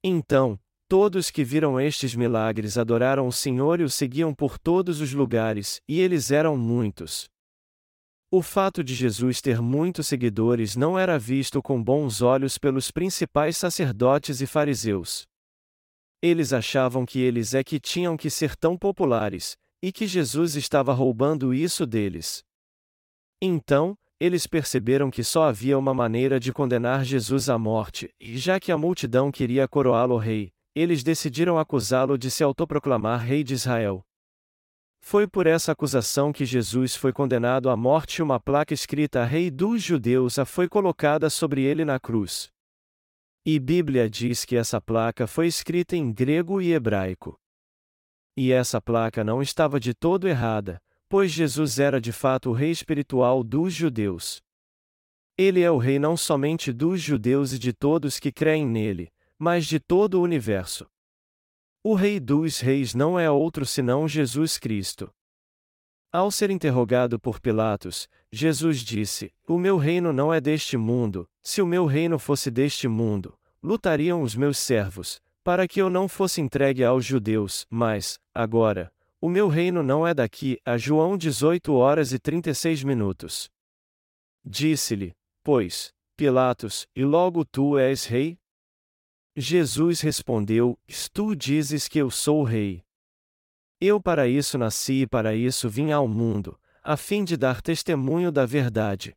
Então, 0.03 0.59
todos 0.87 1.31
que 1.31 1.43
viram 1.43 1.81
estes 1.81 2.13
milagres 2.13 2.77
adoraram 2.77 3.27
o 3.27 3.31
Senhor 3.31 3.79
e 3.79 3.83
o 3.83 3.89
seguiam 3.89 4.35
por 4.35 4.59
todos 4.59 5.01
os 5.01 5.13
lugares, 5.13 5.81
e 5.89 5.99
eles 5.99 6.29
eram 6.29 6.55
muitos. 6.55 7.27
O 8.37 8.41
fato 8.41 8.83
de 8.83 8.93
Jesus 8.93 9.39
ter 9.39 9.61
muitos 9.61 10.07
seguidores 10.07 10.75
não 10.75 10.99
era 10.99 11.17
visto 11.17 11.61
com 11.61 11.81
bons 11.81 12.21
olhos 12.21 12.57
pelos 12.57 12.91
principais 12.91 13.55
sacerdotes 13.55 14.41
e 14.41 14.45
fariseus. 14.45 15.25
Eles 16.21 16.51
achavam 16.51 17.05
que 17.05 17.17
eles 17.17 17.53
é 17.53 17.63
que 17.63 17.79
tinham 17.79 18.17
que 18.17 18.29
ser 18.29 18.57
tão 18.57 18.77
populares, 18.77 19.55
e 19.81 19.89
que 19.89 20.05
Jesus 20.05 20.57
estava 20.57 20.91
roubando 20.91 21.53
isso 21.53 21.85
deles. 21.85 22.43
Então, 23.41 23.97
eles 24.19 24.45
perceberam 24.45 25.09
que 25.09 25.23
só 25.23 25.45
havia 25.45 25.77
uma 25.77 25.93
maneira 25.93 26.37
de 26.37 26.51
condenar 26.51 27.05
Jesus 27.05 27.47
à 27.47 27.57
morte, 27.57 28.13
e 28.19 28.37
já 28.37 28.59
que 28.59 28.69
a 28.69 28.77
multidão 28.77 29.31
queria 29.31 29.65
coroá-lo 29.65 30.17
rei, 30.17 30.51
eles 30.75 31.03
decidiram 31.03 31.57
acusá-lo 31.57 32.17
de 32.17 32.29
se 32.29 32.43
autoproclamar 32.43 33.21
rei 33.21 33.45
de 33.45 33.53
Israel. 33.53 34.04
Foi 35.07 35.27
por 35.27 35.45
essa 35.45 35.71
acusação 35.71 36.33
que 36.33 36.43
Jesus 36.45 36.95
foi 36.95 37.13
condenado 37.13 37.69
à 37.69 37.77
morte 37.77 38.17
e 38.17 38.21
uma 38.23 38.39
placa 38.39 38.73
escrita 38.73 39.23
Rei 39.23 39.51
dos 39.51 39.83
Judeus 39.83 40.39
a 40.39 40.45
foi 40.45 40.67
colocada 40.67 41.29
sobre 41.29 41.61
ele 41.61 41.85
na 41.85 41.99
cruz. 41.99 42.49
E 43.45 43.59
Bíblia 43.59 44.09
diz 44.09 44.45
que 44.45 44.55
essa 44.55 44.81
placa 44.81 45.27
foi 45.27 45.45
escrita 45.45 45.95
em 45.95 46.11
grego 46.11 46.59
e 46.59 46.73
hebraico. 46.73 47.39
E 48.35 48.51
essa 48.51 48.81
placa 48.81 49.23
não 49.23 49.43
estava 49.43 49.79
de 49.79 49.93
todo 49.93 50.27
errada, 50.27 50.81
pois 51.07 51.29
Jesus 51.29 51.77
era 51.77 52.01
de 52.01 52.11
fato 52.11 52.49
o 52.49 52.53
rei 52.53 52.71
espiritual 52.71 53.43
dos 53.43 53.75
judeus. 53.75 54.41
Ele 55.37 55.61
é 55.61 55.69
o 55.69 55.77
rei 55.77 55.99
não 55.99 56.17
somente 56.17 56.73
dos 56.73 56.99
judeus 56.99 57.53
e 57.53 57.59
de 57.59 57.71
todos 57.73 58.17
que 58.17 58.31
creem 58.31 58.65
nele, 58.65 59.13
mas 59.37 59.67
de 59.67 59.79
todo 59.79 60.15
o 60.15 60.23
universo. 60.23 60.87
O 61.87 61.93
Rei 61.93 62.19
dos 62.19 62.61
Reis 62.61 62.95
não 62.95 63.19
é 63.19 63.29
outro 63.29 63.63
senão 63.63 64.07
Jesus 64.07 64.57
Cristo. 64.57 65.13
Ao 66.11 66.31
ser 66.31 66.49
interrogado 66.49 67.19
por 67.19 67.39
Pilatos, 67.39 68.09
Jesus 68.31 68.79
disse: 68.79 69.31
O 69.47 69.59
meu 69.59 69.77
reino 69.77 70.11
não 70.11 70.33
é 70.33 70.41
deste 70.41 70.77
mundo, 70.77 71.29
se 71.43 71.61
o 71.61 71.67
meu 71.67 71.85
reino 71.85 72.17
fosse 72.17 72.49
deste 72.49 72.87
mundo, 72.87 73.37
lutariam 73.61 74.23
os 74.23 74.35
meus 74.35 74.57
servos, 74.57 75.21
para 75.43 75.67
que 75.67 75.79
eu 75.79 75.87
não 75.87 76.07
fosse 76.07 76.41
entregue 76.41 76.83
aos 76.83 77.05
judeus, 77.05 77.67
mas, 77.69 78.19
agora, 78.33 78.91
o 79.21 79.29
meu 79.29 79.47
reino 79.47 79.83
não 79.83 80.07
é 80.07 80.13
daqui. 80.15 80.59
A 80.65 80.79
João 80.79 81.15
18 81.15 81.71
horas 81.71 82.11
e 82.11 82.17
36 82.17 82.83
minutos. 82.83 83.47
Disse-lhe, 84.43 85.13
pois, 85.43 85.93
Pilatos, 86.17 86.87
e 86.95 87.05
logo 87.05 87.45
tu 87.45 87.77
és 87.77 88.05
rei? 88.05 88.39
Jesus 89.37 89.99
respondeu: 89.99 90.79
Tu 91.13 91.35
dizes 91.35 91.89
que 91.89 91.99
eu 91.99 92.09
sou 92.09 92.41
o 92.41 92.43
rei. 92.43 92.81
Eu 93.81 94.01
para 94.01 94.29
isso 94.29 94.57
nasci 94.57 95.01
e 95.01 95.07
para 95.07 95.35
isso 95.35 95.69
vim 95.69 95.91
ao 95.91 96.07
mundo, 96.07 96.57
a 96.81 96.95
fim 96.95 97.25
de 97.25 97.35
dar 97.35 97.61
testemunho 97.61 98.31
da 98.31 98.45
verdade. 98.45 99.13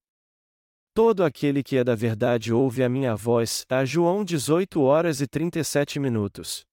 Todo 0.93 1.23
aquele 1.23 1.63
que 1.63 1.77
é 1.77 1.85
da 1.85 1.95
verdade 1.95 2.53
ouve 2.53 2.83
a 2.83 2.89
minha 2.89 3.15
voz. 3.15 3.65
A 3.69 3.85
João 3.85 4.25
18 4.25 4.81
horas 4.81 5.21
e 5.21 5.29
37 5.29 6.01
minutos. 6.01 6.67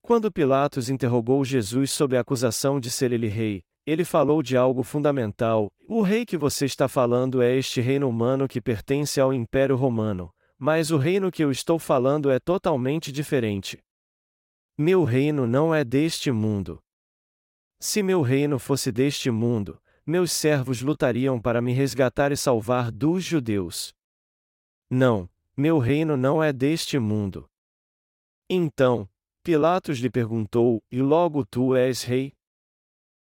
Quando 0.00 0.30
Pilatos 0.30 0.88
interrogou 0.88 1.44
Jesus 1.44 1.90
sobre 1.90 2.16
a 2.16 2.20
acusação 2.20 2.78
de 2.78 2.88
ser 2.88 3.10
ele 3.10 3.26
rei, 3.26 3.64
ele 3.84 4.04
falou 4.04 4.40
de 4.40 4.56
algo 4.56 4.84
fundamental: 4.84 5.72
o 5.88 6.02
rei 6.02 6.24
que 6.24 6.36
você 6.36 6.66
está 6.66 6.86
falando 6.86 7.42
é 7.42 7.56
este 7.56 7.80
reino 7.80 8.08
humano 8.08 8.46
que 8.46 8.60
pertence 8.60 9.20
ao 9.20 9.34
Império 9.34 9.74
Romano, 9.74 10.32
mas 10.64 10.90
o 10.90 10.96
reino 10.96 11.30
que 11.30 11.44
eu 11.44 11.50
estou 11.50 11.78
falando 11.78 12.30
é 12.30 12.40
totalmente 12.40 13.12
diferente. 13.12 13.84
Meu 14.78 15.04
reino 15.04 15.46
não 15.46 15.74
é 15.74 15.84
deste 15.84 16.30
mundo. 16.30 16.82
Se 17.78 18.02
meu 18.02 18.22
reino 18.22 18.58
fosse 18.58 18.90
deste 18.90 19.30
mundo, 19.30 19.78
meus 20.06 20.32
servos 20.32 20.80
lutariam 20.80 21.38
para 21.38 21.60
me 21.60 21.74
resgatar 21.74 22.32
e 22.32 22.36
salvar 22.38 22.90
dos 22.90 23.22
judeus. 23.22 23.92
Não, 24.88 25.28
meu 25.54 25.78
reino 25.78 26.16
não 26.16 26.42
é 26.42 26.50
deste 26.50 26.98
mundo. 26.98 27.46
Então, 28.48 29.06
Pilatos 29.42 29.98
lhe 29.98 30.08
perguntou: 30.08 30.82
E 30.90 31.02
logo 31.02 31.44
tu 31.44 31.76
és 31.76 32.02
rei? 32.04 32.32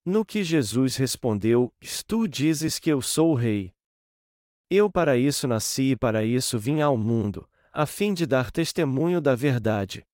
No 0.05 0.25
que 0.25 0.43
Jesus 0.43 0.97
respondeu: 0.97 1.73
Tu 2.05 2.27
dizes 2.27 2.81
que 2.81 2.91
eu 2.91 3.01
sou 3.01 3.33
rei. 3.35 3.73
Eu 4.71 4.91
para 4.91 5.17
isso 5.17 5.49
nasci 5.49 5.93
e 5.93 5.97
para 5.97 6.25
isso 6.25 6.59
vim 6.59 6.81
ao 6.83 6.97
mundo, 6.97 7.49
a 7.73 7.87
fim 7.87 8.13
de 8.13 8.27
dar 8.27 8.51
testemunho 8.51 9.21
da 9.21 9.35
verdade. 9.35 10.07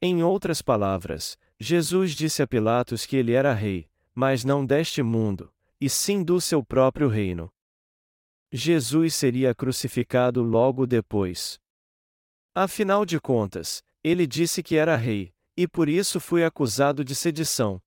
Em 0.00 0.22
outras 0.22 0.62
palavras, 0.62 1.36
Jesus 1.58 2.12
disse 2.12 2.42
a 2.42 2.46
Pilatos 2.46 3.04
que 3.04 3.16
ele 3.16 3.32
era 3.32 3.52
rei, 3.52 3.90
mas 4.14 4.44
não 4.44 4.64
deste 4.64 5.02
mundo, 5.02 5.52
e 5.80 5.90
sim 5.90 6.22
do 6.22 6.40
seu 6.40 6.64
próprio 6.64 7.08
reino. 7.08 7.52
Jesus 8.50 9.14
seria 9.14 9.54
crucificado 9.54 10.42
logo 10.42 10.86
depois. 10.86 11.60
Afinal 12.54 13.04
de 13.04 13.20
contas, 13.20 13.82
ele 14.02 14.26
disse 14.26 14.62
que 14.62 14.76
era 14.76 14.96
rei, 14.96 15.34
e 15.56 15.68
por 15.68 15.88
isso 15.88 16.18
foi 16.18 16.44
acusado 16.44 17.04
de 17.04 17.14
sedição. 17.14 17.82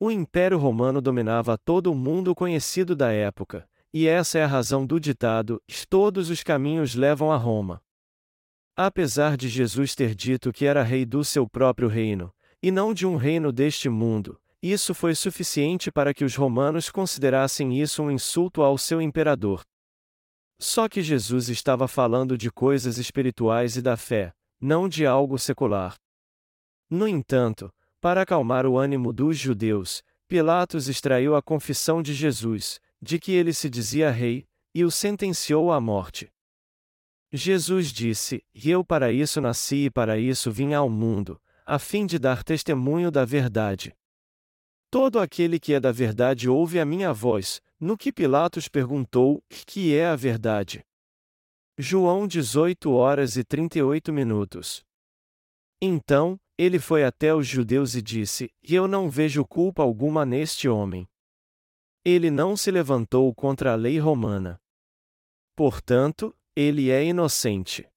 O 0.00 0.10
Império 0.10 0.56
Romano 0.56 1.02
dominava 1.02 1.58
todo 1.58 1.92
o 1.92 1.94
mundo 1.94 2.34
conhecido 2.34 2.96
da 2.96 3.12
época, 3.12 3.68
e 3.92 4.06
essa 4.06 4.38
é 4.38 4.44
a 4.44 4.46
razão 4.46 4.86
do 4.86 5.00
ditado: 5.00 5.62
todos 5.88 6.30
os 6.30 6.42
caminhos 6.42 6.94
levam 6.94 7.32
a 7.32 7.36
Roma. 7.36 7.82
Apesar 8.76 9.36
de 9.36 9.48
Jesus 9.48 9.94
ter 9.94 10.14
dito 10.14 10.52
que 10.52 10.64
era 10.64 10.82
rei 10.82 11.04
do 11.04 11.24
seu 11.24 11.48
próprio 11.48 11.88
reino, 11.88 12.32
e 12.62 12.70
não 12.70 12.94
de 12.94 13.06
um 13.06 13.16
reino 13.16 13.52
deste 13.52 13.88
mundo, 13.88 14.40
isso 14.62 14.94
foi 14.94 15.14
suficiente 15.14 15.90
para 15.90 16.12
que 16.12 16.24
os 16.24 16.34
romanos 16.34 16.90
considerassem 16.90 17.80
isso 17.80 18.02
um 18.02 18.10
insulto 18.10 18.62
ao 18.62 18.76
seu 18.76 19.00
imperador. 19.00 19.62
Só 20.60 20.88
que 20.88 21.02
Jesus 21.02 21.48
estava 21.48 21.86
falando 21.86 22.36
de 22.36 22.50
coisas 22.50 22.98
espirituais 22.98 23.76
e 23.76 23.82
da 23.82 23.96
fé, 23.96 24.32
não 24.60 24.88
de 24.88 25.06
algo 25.06 25.38
secular. 25.38 25.96
No 26.90 27.06
entanto, 27.06 27.72
para 28.00 28.22
acalmar 28.22 28.66
o 28.66 28.76
ânimo 28.76 29.12
dos 29.12 29.36
judeus, 29.36 30.02
Pilatos 30.26 30.88
extraiu 30.88 31.36
a 31.36 31.42
confissão 31.42 32.02
de 32.02 32.12
Jesus, 32.12 32.80
de 33.00 33.18
que 33.18 33.32
ele 33.32 33.52
se 33.52 33.68
dizia 33.70 34.10
rei, 34.10 34.46
e 34.74 34.84
o 34.84 34.90
sentenciou 34.90 35.72
à 35.72 35.80
morte. 35.80 36.30
Jesus 37.32 37.92
disse: 37.92 38.44
E 38.54 38.70
eu 38.70 38.84
para 38.84 39.12
isso 39.12 39.40
nasci 39.40 39.86
e 39.86 39.90
para 39.90 40.18
isso 40.18 40.50
vim 40.50 40.74
ao 40.74 40.88
mundo, 40.88 41.40
a 41.66 41.78
fim 41.78 42.06
de 42.06 42.18
dar 42.18 42.42
testemunho 42.42 43.10
da 43.10 43.24
verdade. 43.24 43.94
Todo 44.90 45.18
aquele 45.18 45.60
que 45.60 45.74
é 45.74 45.80
da 45.80 45.92
verdade 45.92 46.48
ouve 46.48 46.80
a 46.80 46.84
minha 46.84 47.12
voz, 47.12 47.60
no 47.78 47.96
que 47.96 48.12
Pilatos 48.12 48.68
perguntou: 48.68 49.42
Que 49.48 49.94
é 49.94 50.06
a 50.06 50.16
verdade? 50.16 50.82
João 51.76 52.26
18 52.26 52.90
horas 52.90 53.36
e 53.36 53.44
38 53.44 54.12
minutos. 54.12 54.82
Então, 55.80 56.40
ele 56.56 56.80
foi 56.80 57.04
até 57.04 57.32
os 57.32 57.46
judeus 57.46 57.94
e 57.94 58.02
disse: 58.02 58.50
eu 58.64 58.88
não 58.88 59.08
vejo 59.08 59.44
culpa 59.44 59.82
alguma 59.82 60.26
neste 60.26 60.68
homem. 60.68 61.06
Ele 62.04 62.30
não 62.30 62.56
se 62.56 62.70
levantou 62.70 63.34
contra 63.34 63.72
a 63.72 63.76
lei 63.76 63.98
romana. 63.98 64.60
Portanto, 65.56 66.36
ele 66.54 66.90
é 66.90 67.04
inocente. 67.04 67.88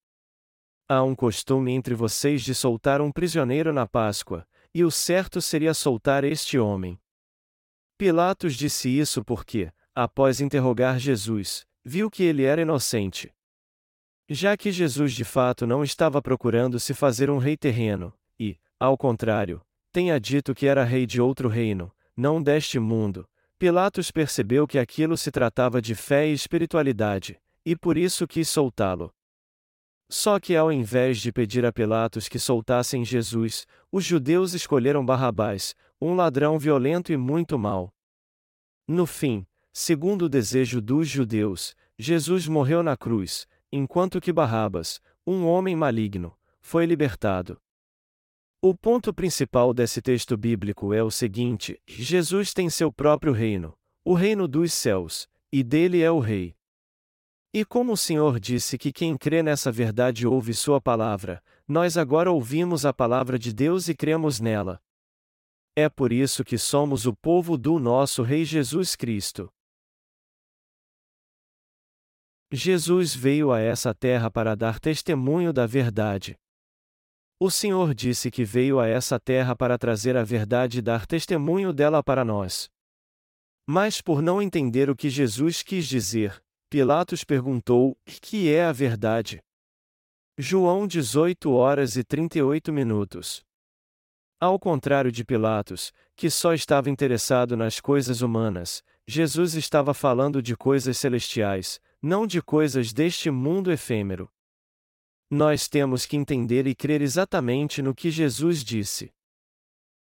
Há 0.88 1.04
um 1.04 1.16
costume 1.16 1.72
entre 1.72 1.96
vocês 1.96 2.42
de 2.42 2.54
soltar 2.54 3.00
um 3.02 3.12
prisioneiro 3.12 3.72
na 3.72 3.88
Páscoa, 3.88 4.46
e 4.74 4.84
o 4.84 4.92
certo 4.92 5.42
seria 5.42 5.74
soltar 5.74 6.24
este 6.24 6.58
homem. 6.58 7.00
Pilatos 7.98 8.56
disse 8.56 8.90
isso 8.90 9.24
porque, 9.24 9.72
após 9.94 10.42
interrogar 10.42 11.00
Jesus, 11.00 11.66
viu 11.84 12.10
que 12.10 12.24
ele 12.24 12.44
era 12.44 12.62
inocente. 12.62 13.34
Já 14.30 14.56
que 14.56 14.72
Jesus 14.72 15.14
de 15.14 15.24
fato 15.24 15.68
não 15.68 15.84
estava 15.84 16.22
procurando 16.22 16.80
se 16.80 16.94
fazer 16.94 17.30
um 17.30 17.38
rei 17.38 17.58
terreno, 17.58 18.14
e, 18.40 18.58
ao 18.80 18.98
contrário, 18.98 19.62
tenha 19.92 20.20
dito 20.20 20.56
que 20.56 20.68
era 20.68 20.84
rei 20.84 21.06
de 21.06 21.22
outro 21.22 21.48
reino, 21.48 21.94
não 22.16 22.42
deste 22.42 22.80
mundo, 22.80 23.28
Pilatos 23.62 24.10
percebeu 24.10 24.66
que 24.66 24.80
aquilo 24.80 25.16
se 25.16 25.30
tratava 25.30 25.80
de 25.80 25.94
fé 25.94 26.28
e 26.28 26.34
espiritualidade, 26.34 27.40
e 27.64 27.76
por 27.76 27.96
isso 27.96 28.28
quis 28.28 28.50
soltá-lo. 28.50 29.14
Só 30.10 30.40
que 30.40 30.56
ao 30.56 30.72
invés 30.72 31.20
de 31.20 31.32
pedir 31.32 31.64
a 31.64 31.72
Pilatos 31.72 32.28
que 32.28 32.40
soltassem 32.40 33.06
Jesus, 33.06 33.68
os 33.92 34.04
judeus 34.04 34.56
escolheram 34.56 35.06
Barrabás, 35.06 35.76
um 36.02 36.16
ladrão 36.16 36.58
violento 36.58 37.14
e 37.14 37.18
muito 37.18 37.60
mau. 37.60 37.94
No 38.88 39.06
fim, 39.06 39.46
segundo 39.72 40.24
o 40.24 40.30
desejo 40.30 40.82
dos 40.82 41.08
judeus, 41.08 41.76
Jesus 42.00 42.48
morreu 42.48 42.82
na 42.82 42.98
cruz, 42.98 43.46
enquanto 43.72 44.20
que 44.20 44.34
Barrabas, 44.34 45.00
um 45.24 45.46
homem 45.46 45.76
maligno, 45.76 46.36
foi 46.60 46.88
libertado. 46.88 47.62
O 48.64 48.76
ponto 48.76 49.12
principal 49.12 49.74
desse 49.74 50.04
texto 50.04 50.38
bíblico 50.38 50.94
é 50.94 51.02
o 51.02 51.10
seguinte: 51.10 51.82
Jesus 51.88 52.54
tem 52.54 52.70
seu 52.70 52.94
próprio 52.94 53.34
reino, 53.34 53.74
o 54.06 54.14
reino 54.14 54.48
dos 54.48 54.72
céus, 54.72 55.28
e 55.52 55.64
dele 55.64 56.04
é 56.04 56.12
o 56.12 56.20
rei. 56.20 56.56
E 57.52 57.66
como 57.66 57.94
o 57.94 57.98
Senhor 57.98 58.40
disse 58.40 58.78
que 58.78 58.94
quem 58.94 59.18
crê 59.18 59.42
nessa 59.42 59.72
verdade 59.72 60.28
ouve 60.28 60.54
Sua 60.54 60.80
palavra, 60.80 61.44
nós 61.68 61.98
agora 61.98 62.32
ouvimos 62.32 62.86
a 62.86 62.94
palavra 62.94 63.40
de 63.40 63.52
Deus 63.52 63.88
e 63.88 63.96
cremos 63.96 64.40
nela. 64.40 64.80
É 65.76 65.90
por 65.90 66.12
isso 66.12 66.44
que 66.44 66.58
somos 66.60 67.08
o 67.08 67.16
povo 67.16 67.58
do 67.58 67.80
nosso 67.80 68.22
Rei 68.22 68.46
Jesus 68.46 68.96
Cristo. 68.96 69.52
Jesus 72.52 73.16
veio 73.16 73.52
a 73.52 73.60
essa 73.60 73.92
terra 73.92 74.30
para 74.30 74.56
dar 74.56 74.80
testemunho 74.80 75.52
da 75.52 75.66
verdade. 75.66 76.38
O 77.44 77.50
Senhor 77.50 77.96
disse 77.96 78.30
que 78.30 78.46
veio 78.46 78.80
a 78.80 78.88
essa 78.88 79.20
terra 79.20 79.56
para 79.56 79.76
trazer 79.76 80.16
a 80.16 80.24
verdade 80.24 80.78
e 80.78 80.82
dar 80.84 81.08
testemunho 81.08 81.74
dela 81.74 82.04
para 82.04 82.24
nós. 82.24 82.70
Mas 83.68 84.00
por 84.00 84.22
não 84.22 84.40
entender 84.40 84.92
o 84.92 84.96
que 84.96 85.10
Jesus 85.10 85.64
quis 85.64 85.88
dizer, 85.88 86.40
Pilatos 86.70 87.24
perguntou: 87.24 87.98
Que 88.22 88.54
é 88.54 88.66
a 88.66 88.72
verdade? 88.72 89.40
João 90.38 90.86
18 90.86 91.52
horas 91.52 91.96
e 91.96 92.04
38 92.04 92.72
minutos. 92.72 93.44
Ao 94.40 94.60
contrário 94.60 95.12
de 95.12 95.26
Pilatos, 95.26 95.92
que 96.16 96.30
só 96.30 96.54
estava 96.54 96.92
interessado 96.92 97.58
nas 97.58 97.80
coisas 97.80 98.22
humanas, 98.22 98.84
Jesus 99.08 99.56
estava 99.56 99.96
falando 99.96 100.44
de 100.44 100.56
coisas 100.56 100.96
celestiais, 100.96 101.82
não 102.00 102.28
de 102.28 102.40
coisas 102.40 102.94
deste 102.94 103.32
mundo 103.32 103.72
efêmero. 103.72 104.30
Nós 105.34 105.70
temos 105.70 106.06
que 106.06 106.18
entender 106.18 106.68
e 106.68 106.76
crer 106.76 107.02
exatamente 107.02 107.82
no 107.82 107.96
que 107.96 108.12
Jesus 108.12 108.66
disse. 108.66 109.14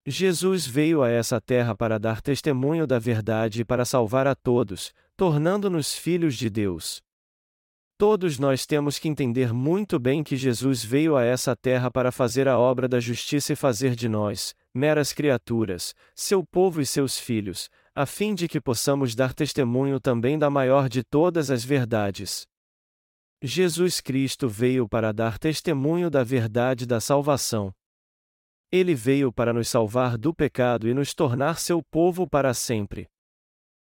Jesus 0.07 0.67
veio 0.67 1.03
a 1.03 1.11
essa 1.11 1.39
terra 1.39 1.75
para 1.75 1.99
dar 1.99 2.23
testemunho 2.23 2.87
da 2.87 2.99
verdade 2.99 3.61
e 3.61 3.65
para 3.65 3.85
salvar 3.85 4.27
a 4.27 4.35
todos, 4.35 4.91
tornando-nos 5.19 5.95
filhos 5.95 6.35
de 6.35 6.49
Deus. 6.49 7.03
Todos 7.99 8.39
nós 8.39 8.65
temos 8.65 8.99
que 8.99 9.07
entender 9.07 9.53
muito 9.53 9.99
bem 9.99 10.25
que 10.25 10.35
Jesus 10.35 10.83
veio 10.83 11.15
a 11.15 11.23
essa 11.23 11.55
terra 11.55 11.91
para 11.91 12.11
fazer 12.11 12.49
a 12.49 12.59
obra 12.59 12.89
da 12.89 12.99
justiça 12.99 13.53
e 13.53 13.57
fazer 13.57 13.95
de 13.95 14.09
nós, 14.09 14.55
meras 14.73 15.13
criaturas, 15.13 15.95
seu 16.15 16.43
povo 16.43 16.81
e 16.81 16.87
seus 16.87 17.19
filhos, 17.19 17.69
a 17.95 18.07
fim 18.07 18.35
de 18.35 18.49
que 18.49 18.63
possamos 18.63 19.15
dar 19.15 19.35
testemunho 19.35 20.01
também 20.01 20.39
da 20.39 20.49
maior 20.49 20.89
de 20.89 21.03
todas 21.03 21.51
as 21.51 21.63
verdades. 21.63 22.47
Jesus 23.43 24.01
Cristo 24.01 24.49
veio 24.49 24.89
para 24.89 25.13
dar 25.13 25.39
testemunho 25.39 26.11
da 26.11 26.25
verdade 26.25 26.85
da 26.85 27.01
salvação. 27.01 27.73
Ele 28.71 28.97
veio 28.97 29.33
para 29.33 29.53
nos 29.53 29.69
salvar 29.69 30.19
do 30.19 30.35
pecado 30.35 30.89
e 30.89 30.93
nos 30.93 31.15
tornar 31.15 31.61
seu 31.61 31.81
povo 31.81 32.29
para 32.29 32.53
sempre. 32.53 33.09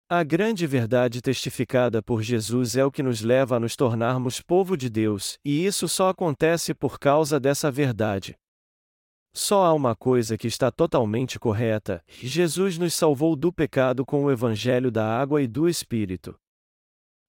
A 0.09 0.22
grande 0.22 0.66
verdade 0.66 1.20
testificada 1.20 2.02
por 2.02 2.22
Jesus 2.22 2.74
é 2.74 2.85
o 2.87 2.90
que 2.90 3.02
nos 3.02 3.20
leva 3.20 3.57
a 3.57 3.61
nos 3.61 3.76
tornarmos 3.76 4.40
povo 4.40 4.76
de 4.76 4.88
Deus, 4.88 5.38
e 5.44 5.66
isso 5.66 5.88
só 5.88 6.09
acontece 6.09 6.72
por 6.72 6.98
causa 6.98 7.38
dessa 7.38 7.70
verdade. 7.70 8.35
Só 9.35 9.64
há 9.64 9.74
uma 9.74 9.94
coisa 9.94 10.38
que 10.38 10.46
está 10.46 10.70
totalmente 10.70 11.38
correta: 11.38 12.02
Jesus 12.07 12.78
nos 12.78 12.94
salvou 12.94 13.37
do 13.37 13.52
pecado 13.52 14.07
com 14.07 14.24
o 14.24 14.30
Evangelho 14.30 14.90
da 14.90 15.07
água 15.07 15.42
e 15.42 15.46
do 15.46 15.68
Espírito. 15.68 16.35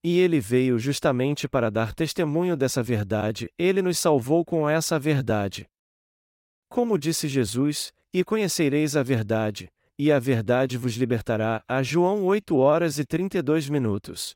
E 0.07 0.19
ele 0.19 0.39
veio 0.39 0.77
justamente 0.77 1.47
para 1.47 1.71
dar 1.71 1.95
testemunho 1.95 2.55
dessa 2.55 2.83
verdade, 2.83 3.51
ele 3.57 3.81
nos 3.81 3.97
salvou 3.97 4.45
com 4.45 4.69
essa 4.69 4.99
verdade. 4.99 5.67
Como 6.69 6.95
disse 6.95 7.27
Jesus, 7.27 7.91
e 8.13 8.23
conhecereis 8.23 8.95
a 8.95 9.01
verdade, 9.01 9.67
e 9.97 10.11
a 10.11 10.19
verdade 10.19 10.77
vos 10.77 10.93
libertará. 10.93 11.63
A 11.67 11.81
João 11.81 12.23
8 12.23 12.55
horas 12.55 12.99
e 12.99 13.03
32 13.03 13.67
minutos. 13.67 14.35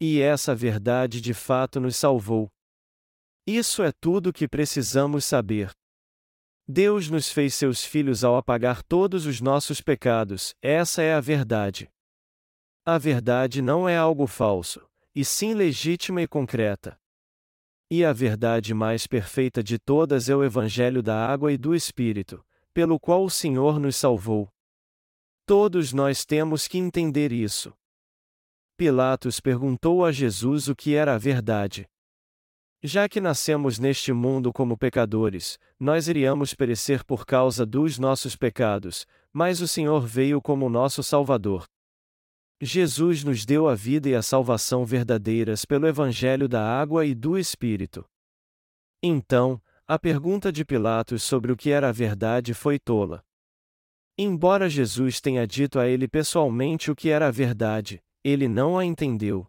E 0.00 0.20
essa 0.20 0.56
verdade 0.56 1.20
de 1.20 1.32
fato 1.32 1.78
nos 1.78 1.94
salvou. 1.94 2.50
Isso 3.46 3.80
é 3.80 3.92
tudo 4.00 4.32
que 4.32 4.48
precisamos 4.48 5.24
saber. 5.24 5.70
Deus 6.66 7.08
nos 7.08 7.30
fez 7.30 7.54
seus 7.54 7.84
filhos 7.84 8.24
ao 8.24 8.36
apagar 8.36 8.82
todos 8.82 9.24
os 9.24 9.40
nossos 9.40 9.80
pecados, 9.80 10.52
essa 10.60 11.00
é 11.00 11.14
a 11.14 11.20
verdade. 11.20 11.88
A 12.86 12.98
verdade 12.98 13.62
não 13.62 13.88
é 13.88 13.96
algo 13.96 14.26
falso, 14.26 14.86
e 15.14 15.24
sim 15.24 15.54
legítima 15.54 16.20
e 16.20 16.28
concreta. 16.28 17.00
E 17.90 18.04
a 18.04 18.12
verdade 18.12 18.74
mais 18.74 19.06
perfeita 19.06 19.62
de 19.62 19.78
todas 19.78 20.28
é 20.28 20.36
o 20.36 20.44
Evangelho 20.44 21.02
da 21.02 21.26
água 21.26 21.50
e 21.50 21.56
do 21.56 21.74
Espírito, 21.74 22.44
pelo 22.74 23.00
qual 23.00 23.24
o 23.24 23.30
Senhor 23.30 23.80
nos 23.80 23.96
salvou. 23.96 24.50
Todos 25.46 25.94
nós 25.94 26.26
temos 26.26 26.68
que 26.68 26.76
entender 26.76 27.32
isso. 27.32 27.72
Pilatos 28.76 29.40
perguntou 29.40 30.04
a 30.04 30.12
Jesus 30.12 30.68
o 30.68 30.76
que 30.76 30.94
era 30.94 31.14
a 31.14 31.18
verdade. 31.18 31.88
Já 32.82 33.08
que 33.08 33.18
nascemos 33.18 33.78
neste 33.78 34.12
mundo 34.12 34.52
como 34.52 34.76
pecadores, 34.76 35.58
nós 35.80 36.06
iríamos 36.06 36.52
perecer 36.52 37.02
por 37.02 37.24
causa 37.24 37.64
dos 37.64 37.98
nossos 37.98 38.36
pecados, 38.36 39.06
mas 39.32 39.62
o 39.62 39.68
Senhor 39.68 40.06
veio 40.06 40.38
como 40.42 40.68
nosso 40.68 41.02
Salvador. 41.02 41.66
Jesus 42.60 43.24
nos 43.24 43.44
deu 43.44 43.68
a 43.68 43.74
vida 43.74 44.08
e 44.08 44.14
a 44.14 44.22
salvação 44.22 44.84
verdadeiras 44.84 45.64
pelo 45.64 45.86
Evangelho 45.86 46.48
da 46.48 46.62
água 46.62 47.04
e 47.04 47.14
do 47.14 47.36
Espírito. 47.38 48.04
Então, 49.02 49.60
a 49.86 49.98
pergunta 49.98 50.50
de 50.50 50.64
Pilatos 50.64 51.22
sobre 51.22 51.52
o 51.52 51.56
que 51.56 51.70
era 51.70 51.88
a 51.88 51.92
verdade 51.92 52.54
foi 52.54 52.78
tola. 52.78 53.22
Embora 54.16 54.70
Jesus 54.70 55.20
tenha 55.20 55.46
dito 55.46 55.78
a 55.78 55.88
ele 55.88 56.06
pessoalmente 56.06 56.90
o 56.90 56.96
que 56.96 57.10
era 57.10 57.26
a 57.26 57.30
verdade, 57.30 58.00
ele 58.22 58.48
não 58.48 58.78
a 58.78 58.84
entendeu. 58.84 59.46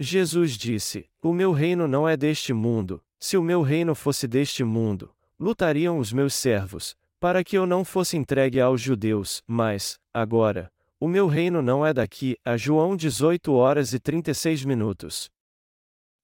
Jesus 0.00 0.52
disse: 0.56 1.08
O 1.22 1.32
meu 1.32 1.52
reino 1.52 1.86
não 1.86 2.08
é 2.08 2.16
deste 2.16 2.52
mundo, 2.52 3.02
se 3.20 3.36
o 3.36 3.42
meu 3.42 3.62
reino 3.62 3.94
fosse 3.94 4.26
deste 4.26 4.64
mundo, 4.64 5.14
lutariam 5.38 5.98
os 5.98 6.12
meus 6.12 6.34
servos, 6.34 6.96
para 7.20 7.44
que 7.44 7.58
eu 7.58 7.66
não 7.66 7.84
fosse 7.84 8.16
entregue 8.16 8.60
aos 8.60 8.80
judeus, 8.80 9.42
mas, 9.46 10.00
agora, 10.14 10.72
o 11.00 11.06
meu 11.06 11.28
reino 11.28 11.62
não 11.62 11.86
é 11.86 11.94
daqui, 11.94 12.36
a 12.44 12.56
João 12.56 12.96
18 12.96 13.52
horas 13.52 13.92
e 13.92 14.00
36 14.00 14.64
minutos. 14.64 15.30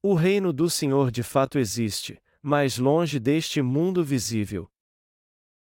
O 0.03 0.15
reino 0.15 0.53
do 0.53 0.69
Senhor 0.69 1.13
de 1.13 1.23
fato 1.23 1.59
existe, 1.61 2.21
mas 2.43 2.77
longe 2.77 3.21
deste 3.21 3.63
mundo 3.63 4.03
visível. 4.03 4.69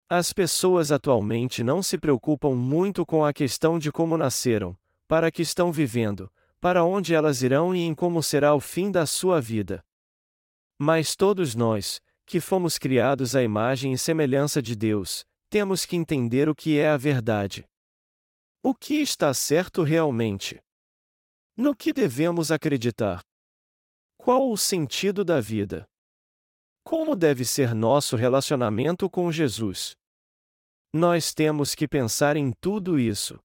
As 0.08 0.32
pessoas 0.32 0.90
atualmente 0.90 1.62
não 1.62 1.82
se 1.82 1.98
preocupam 1.98 2.54
muito 2.54 3.04
com 3.04 3.24
a 3.24 3.32
questão 3.32 3.78
de 3.78 3.92
como 3.92 4.16
nasceram, 4.16 4.76
para 5.06 5.30
que 5.30 5.42
estão 5.42 5.70
vivendo, 5.70 6.32
para 6.58 6.82
onde 6.82 7.14
elas 7.14 7.42
irão 7.42 7.74
e 7.74 7.80
em 7.80 7.94
como 7.94 8.22
será 8.22 8.54
o 8.54 8.60
fim 8.60 8.90
da 8.90 9.04
sua 9.04 9.40
vida. 9.40 9.84
Mas 10.78 11.14
todos 11.14 11.54
nós, 11.54 12.00
que 12.24 12.40
fomos 12.40 12.78
criados 12.78 13.36
à 13.36 13.42
imagem 13.42 13.92
e 13.92 13.98
semelhança 13.98 14.62
de 14.62 14.74
Deus, 14.74 15.24
temos 15.50 15.84
que 15.84 15.96
entender 15.96 16.48
o 16.48 16.54
que 16.54 16.78
é 16.78 16.88
a 16.88 16.96
verdade. 16.96 17.64
O 18.64 18.72
que 18.72 18.94
está 18.94 19.34
certo 19.34 19.82
realmente? 19.82 20.60
No 21.56 21.74
que 21.74 21.92
devemos 21.92 22.52
acreditar? 22.52 23.20
Qual 24.16 24.52
o 24.52 24.56
sentido 24.56 25.24
da 25.24 25.40
vida? 25.40 25.84
Como 26.84 27.16
deve 27.16 27.44
ser 27.44 27.74
nosso 27.74 28.14
relacionamento 28.14 29.10
com 29.10 29.32
Jesus? 29.32 29.96
Nós 30.94 31.34
temos 31.34 31.74
que 31.74 31.88
pensar 31.88 32.36
em 32.36 32.52
tudo 32.60 33.00
isso. 33.00 33.36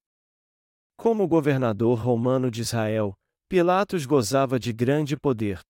Como 0.95 1.27
governador 1.27 1.97
romano 1.97 2.51
de 2.51 2.61
Israel, 2.61 3.15
Pilatos 3.49 4.05
gozava 4.05 4.59
de 4.59 4.71
grande 4.71 5.17
poder. 5.17 5.61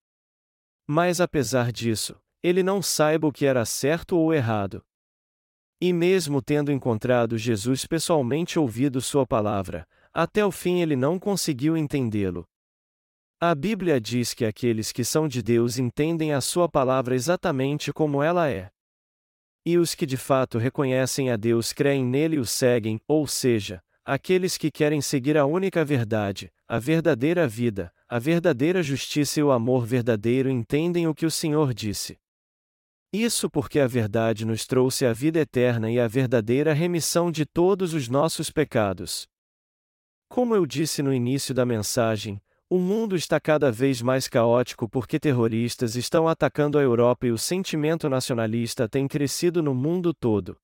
Mas 0.86 1.22
apesar 1.22 1.72
disso, 1.72 2.20
ele 2.44 2.64
não 2.64 2.82
saiba 2.82 3.28
o 3.28 3.32
que 3.32 3.46
era 3.46 3.64
certo 3.64 4.18
ou 4.18 4.34
errado. 4.34 4.84
E 5.80 5.94
mesmo 5.94 6.42
tendo 6.42 6.72
encontrado 6.72 7.38
Jesus 7.38 7.86
pessoalmente 7.86 8.58
ouvido 8.58 9.00
sua 9.00 9.28
palavra, 9.28 9.88
até 10.12 10.44
o 10.44 10.52
fim 10.52 10.82
ele 10.82 10.96
não 10.96 11.20
conseguiu 11.20 11.78
entendê-lo. 11.78 12.48
A 13.40 13.54
Bíblia 13.54 14.02
diz 14.02 14.34
que 14.34 14.44
aqueles 14.44 14.92
que 14.92 15.04
são 15.04 15.28
de 15.28 15.44
Deus 15.44 15.78
entendem 15.78 16.34
a 16.34 16.42
sua 16.42 16.68
palavra 16.68 17.14
exatamente 17.14 17.94
como 17.94 18.24
ela 18.24 18.50
é. 18.50 18.72
E 19.64 19.78
os 19.78 19.94
que 19.94 20.08
de 20.08 20.18
fato 20.18 20.58
reconhecem 20.58 21.30
a 21.30 21.36
Deus 21.36 21.72
creem 21.72 22.04
nele 22.04 22.38
e 22.38 22.40
o 22.40 22.46
seguem, 22.46 23.00
ou 23.08 23.28
seja, 23.28 23.80
aqueles 24.04 24.58
que 24.58 24.72
querem 24.72 25.02
seguir 25.02 25.38
a 25.38 25.46
única 25.46 25.86
verdade, 25.86 26.52
a 26.68 26.80
verdadeira 26.80 27.48
vida, 27.48 27.94
a 28.10 28.18
verdadeira 28.18 28.82
justiça 28.82 29.40
e 29.40 29.44
o 29.44 29.52
amor 29.52 29.86
verdadeiro 29.86 30.50
entendem 30.50 31.08
o 31.08 31.14
que 31.14 31.26
o 31.26 31.32
Senhor 31.32 31.76
disse. 31.76 32.18
Isso 33.12 33.50
porque 33.50 33.80
a 33.80 33.88
verdade 33.88 34.46
nos 34.46 34.66
trouxe 34.66 35.06
a 35.06 35.14
vida 35.14 35.40
eterna 35.40 35.90
e 35.90 36.00
a 36.00 36.08
verdadeira 36.08 36.74
remissão 36.74 37.32
de 37.32 37.46
todos 37.46 37.94
os 37.94 38.10
nossos 38.10 38.50
pecados. 38.50 39.28
Como 40.28 40.54
eu 40.54 40.66
disse 40.66 41.02
no 41.02 41.14
início 41.14 41.54
da 41.54 41.66
mensagem, 41.66 42.42
o 42.70 42.78
mundo 42.78 43.16
está 43.16 43.40
cada 43.40 43.72
vez 43.72 44.02
mais 44.02 44.28
caótico 44.28 44.90
porque 44.90 45.18
terroristas 45.18 45.96
estão 45.96 46.28
atacando 46.28 46.78
a 46.78 46.82
Europa 46.82 47.26
e 47.26 47.32
o 47.32 47.38
sentimento 47.38 48.10
nacionalista 48.10 48.90
tem 48.90 49.08
crescido 49.08 49.64
no 49.64 49.74
mundo 49.74 50.14
todo. 50.14 50.58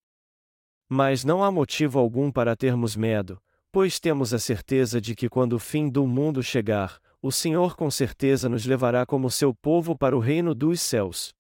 Mas 0.89 1.23
não 1.23 1.41
há 1.41 1.49
motivo 1.49 1.97
algum 1.97 2.29
para 2.29 2.57
termos 2.57 2.93
medo, 2.97 3.41
pois 3.71 4.01
temos 4.01 4.33
a 4.33 4.37
certeza 4.37 4.99
de 4.99 5.15
que 5.15 5.29
quando 5.29 5.53
o 5.53 5.59
fim 5.59 5.89
do 5.89 6.05
mundo 6.05 6.43
chegar, 6.43 6.99
o 7.21 7.31
Senhor 7.31 7.77
com 7.77 7.89
certeza 7.89 8.49
nos 8.49 8.65
levará 8.65 9.05
como 9.05 9.31
seu 9.31 9.55
povo 9.55 9.97
para 9.97 10.15
o 10.15 10.19
reino 10.19 10.53
dos 10.53 10.81
céus. 10.81 11.33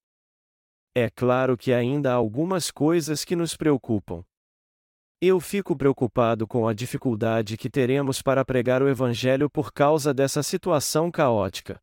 É 0.95 1.09
claro 1.09 1.57
que 1.57 1.73
ainda 1.73 2.11
há 2.11 2.15
algumas 2.15 2.69
coisas 2.69 3.25
que 3.25 3.35
nos 3.35 3.57
preocupam. 3.57 4.23
Eu 5.19 5.39
fico 5.39 5.75
preocupado 5.75 6.45
com 6.45 6.67
a 6.67 6.73
dificuldade 6.73 7.57
que 7.57 7.69
teremos 7.69 8.21
para 8.21 8.45
pregar 8.45 8.83
o 8.83 8.89
Evangelho 8.89 9.49
por 9.49 9.73
causa 9.73 10.13
dessa 10.13 10.43
situação 10.43 11.09
caótica. 11.09 11.81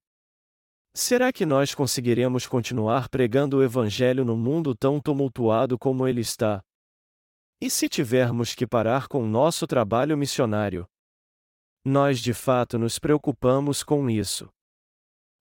Será 0.94 1.32
que 1.32 1.46
nós 1.46 1.74
conseguiremos 1.74 2.46
continuar 2.46 3.08
pregando 3.08 3.56
o 3.56 3.64
Evangelho 3.64 4.24
no 4.24 4.36
mundo 4.36 4.74
tão 4.74 5.00
tumultuado 5.00 5.78
como 5.78 6.06
ele 6.06 6.20
está? 6.20 6.62
E 7.60 7.68
se 7.68 7.88
tivermos 7.88 8.54
que 8.54 8.66
parar 8.66 9.08
com 9.08 9.26
nosso 9.26 9.66
trabalho 9.66 10.16
missionário? 10.16 10.86
Nós 11.84 12.20
de 12.20 12.34
fato 12.34 12.78
nos 12.78 12.98
preocupamos 12.98 13.82
com 13.82 14.08
isso. 14.08 14.48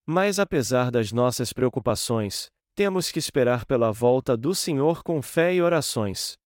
Mas 0.07 0.39
apesar 0.39 0.89
das 0.89 1.11
nossas 1.11 1.51
preocupações, 1.53 2.49
temos 2.79 3.11
que 3.11 3.19
esperar 3.19 3.65
pela 3.65 3.91
volta 3.91 4.37
do 4.37 4.55
Senhor 4.55 5.03
com 5.03 5.21
fé 5.21 5.53
e 5.53 5.61
orações. 5.61 6.37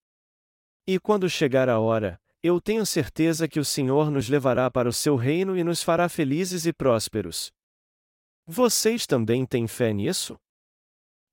E 0.88 0.98
quando 1.00 1.30
chegar 1.30 1.70
a 1.70 1.80
hora, 1.80 2.20
eu 2.42 2.60
tenho 2.60 2.88
certeza 2.88 3.48
que 3.48 3.60
o 3.60 3.64
Senhor 3.64 4.10
nos 4.10 4.28
levará 4.28 4.72
para 4.72 4.90
o 4.90 4.92
seu 4.92 5.16
reino 5.16 5.56
e 5.56 5.64
nos 5.64 5.84
fará 5.84 6.10
felizes 6.10 6.66
e 6.66 6.74
prósperos. 6.74 7.52
Vocês 8.48 9.06
também 9.06 9.46
têm 9.46 9.68
fé 9.68 9.94
nisso? 9.94 10.36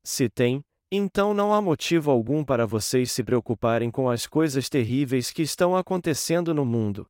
Se 0.05 0.29
têm, 0.29 0.61
então 0.93 1.33
não 1.33 1.55
há 1.55 1.63
motivo 1.63 2.11
algum 2.11 2.45
para 2.45 2.67
vocês 2.67 3.11
se 3.11 3.25
preocuparem 3.25 3.91
com 3.91 4.11
as 4.11 4.27
coisas 4.27 4.69
terríveis 4.69 5.31
que 5.31 5.41
estão 5.41 5.75
acontecendo 5.75 6.53
no 6.53 6.67
mundo. 6.67 7.07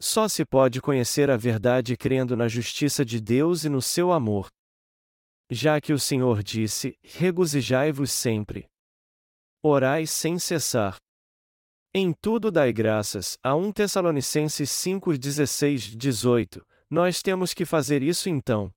Só 0.00 0.26
se 0.26 0.44
pode 0.44 0.80
conhecer 0.80 1.30
a 1.30 1.36
verdade 1.36 1.96
crendo 1.96 2.36
na 2.36 2.48
justiça 2.48 3.04
de 3.04 3.20
Deus 3.20 3.62
e 3.62 3.68
no 3.68 3.80
seu 3.80 4.10
amor. 4.10 4.50
Já 5.50 5.80
que 5.80 5.92
o 5.92 5.98
Senhor 5.98 6.44
disse: 6.44 6.96
Regozijai-vos 7.02 8.12
sempre. 8.12 8.68
Orai 9.62 10.06
sem 10.06 10.38
cessar. 10.38 10.96
Em 11.92 12.12
tudo 12.12 12.52
dai 12.52 12.72
graças, 12.72 13.36
a 13.42 13.56
1 13.56 13.72
Tessalonicenses 13.72 14.70
5, 14.70 15.18
16, 15.18 15.96
18, 15.96 16.64
nós 16.88 17.20
temos 17.20 17.52
que 17.52 17.64
fazer 17.64 18.00
isso 18.00 18.28
então. 18.28 18.70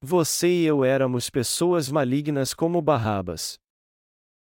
Você 0.00 0.48
e 0.48 0.64
eu 0.64 0.84
éramos 0.84 1.28
pessoas 1.28 1.90
malignas 1.90 2.54
como 2.54 2.80
Barrabas. 2.80 3.58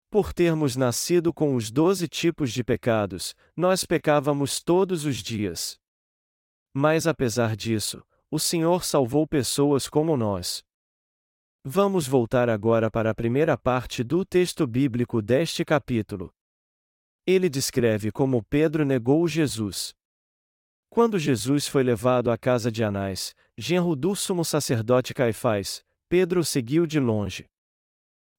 Por 0.09 0.33
termos 0.33 0.75
nascido 0.75 1.31
com 1.31 1.55
os 1.55 1.69
doze 1.69 2.07
tipos 2.07 2.51
de 2.51 2.63
pecados, 2.63 3.35
nós 3.55 3.85
pecávamos 3.85 4.59
todos 4.59 5.05
os 5.05 5.17
dias. 5.17 5.77
Mas 6.73 7.05
apesar 7.05 7.55
disso, 7.55 8.03
o 8.31 8.39
Senhor 8.39 8.83
salvou 8.83 9.27
pessoas 9.27 9.87
como 9.87 10.17
nós. 10.17 10.66
Vamos 11.69 12.07
voltar 12.07 12.49
agora 12.49 12.89
para 12.89 13.11
a 13.11 13.13
primeira 13.13 13.57
parte 13.57 14.01
do 14.01 14.23
texto 14.23 14.65
bíblico 14.65 15.21
deste 15.21 15.65
capítulo. 15.65 16.31
Ele 17.25 17.49
descreve 17.49 18.09
como 18.09 18.41
Pedro 18.41 18.85
negou 18.85 19.27
Jesus. 19.27 19.93
Quando 20.89 21.19
Jesus 21.19 21.67
foi 21.67 21.83
levado 21.83 22.31
à 22.31 22.37
casa 22.37 22.71
de 22.71 22.85
Anás, 22.85 23.35
genro 23.57 23.97
do 23.97 24.15
sumo 24.15 24.45
sacerdote 24.45 25.13
Caifás, 25.13 25.81
Pedro 26.07 26.41
seguiu 26.41 26.87
de 26.87 27.01
longe. 27.01 27.43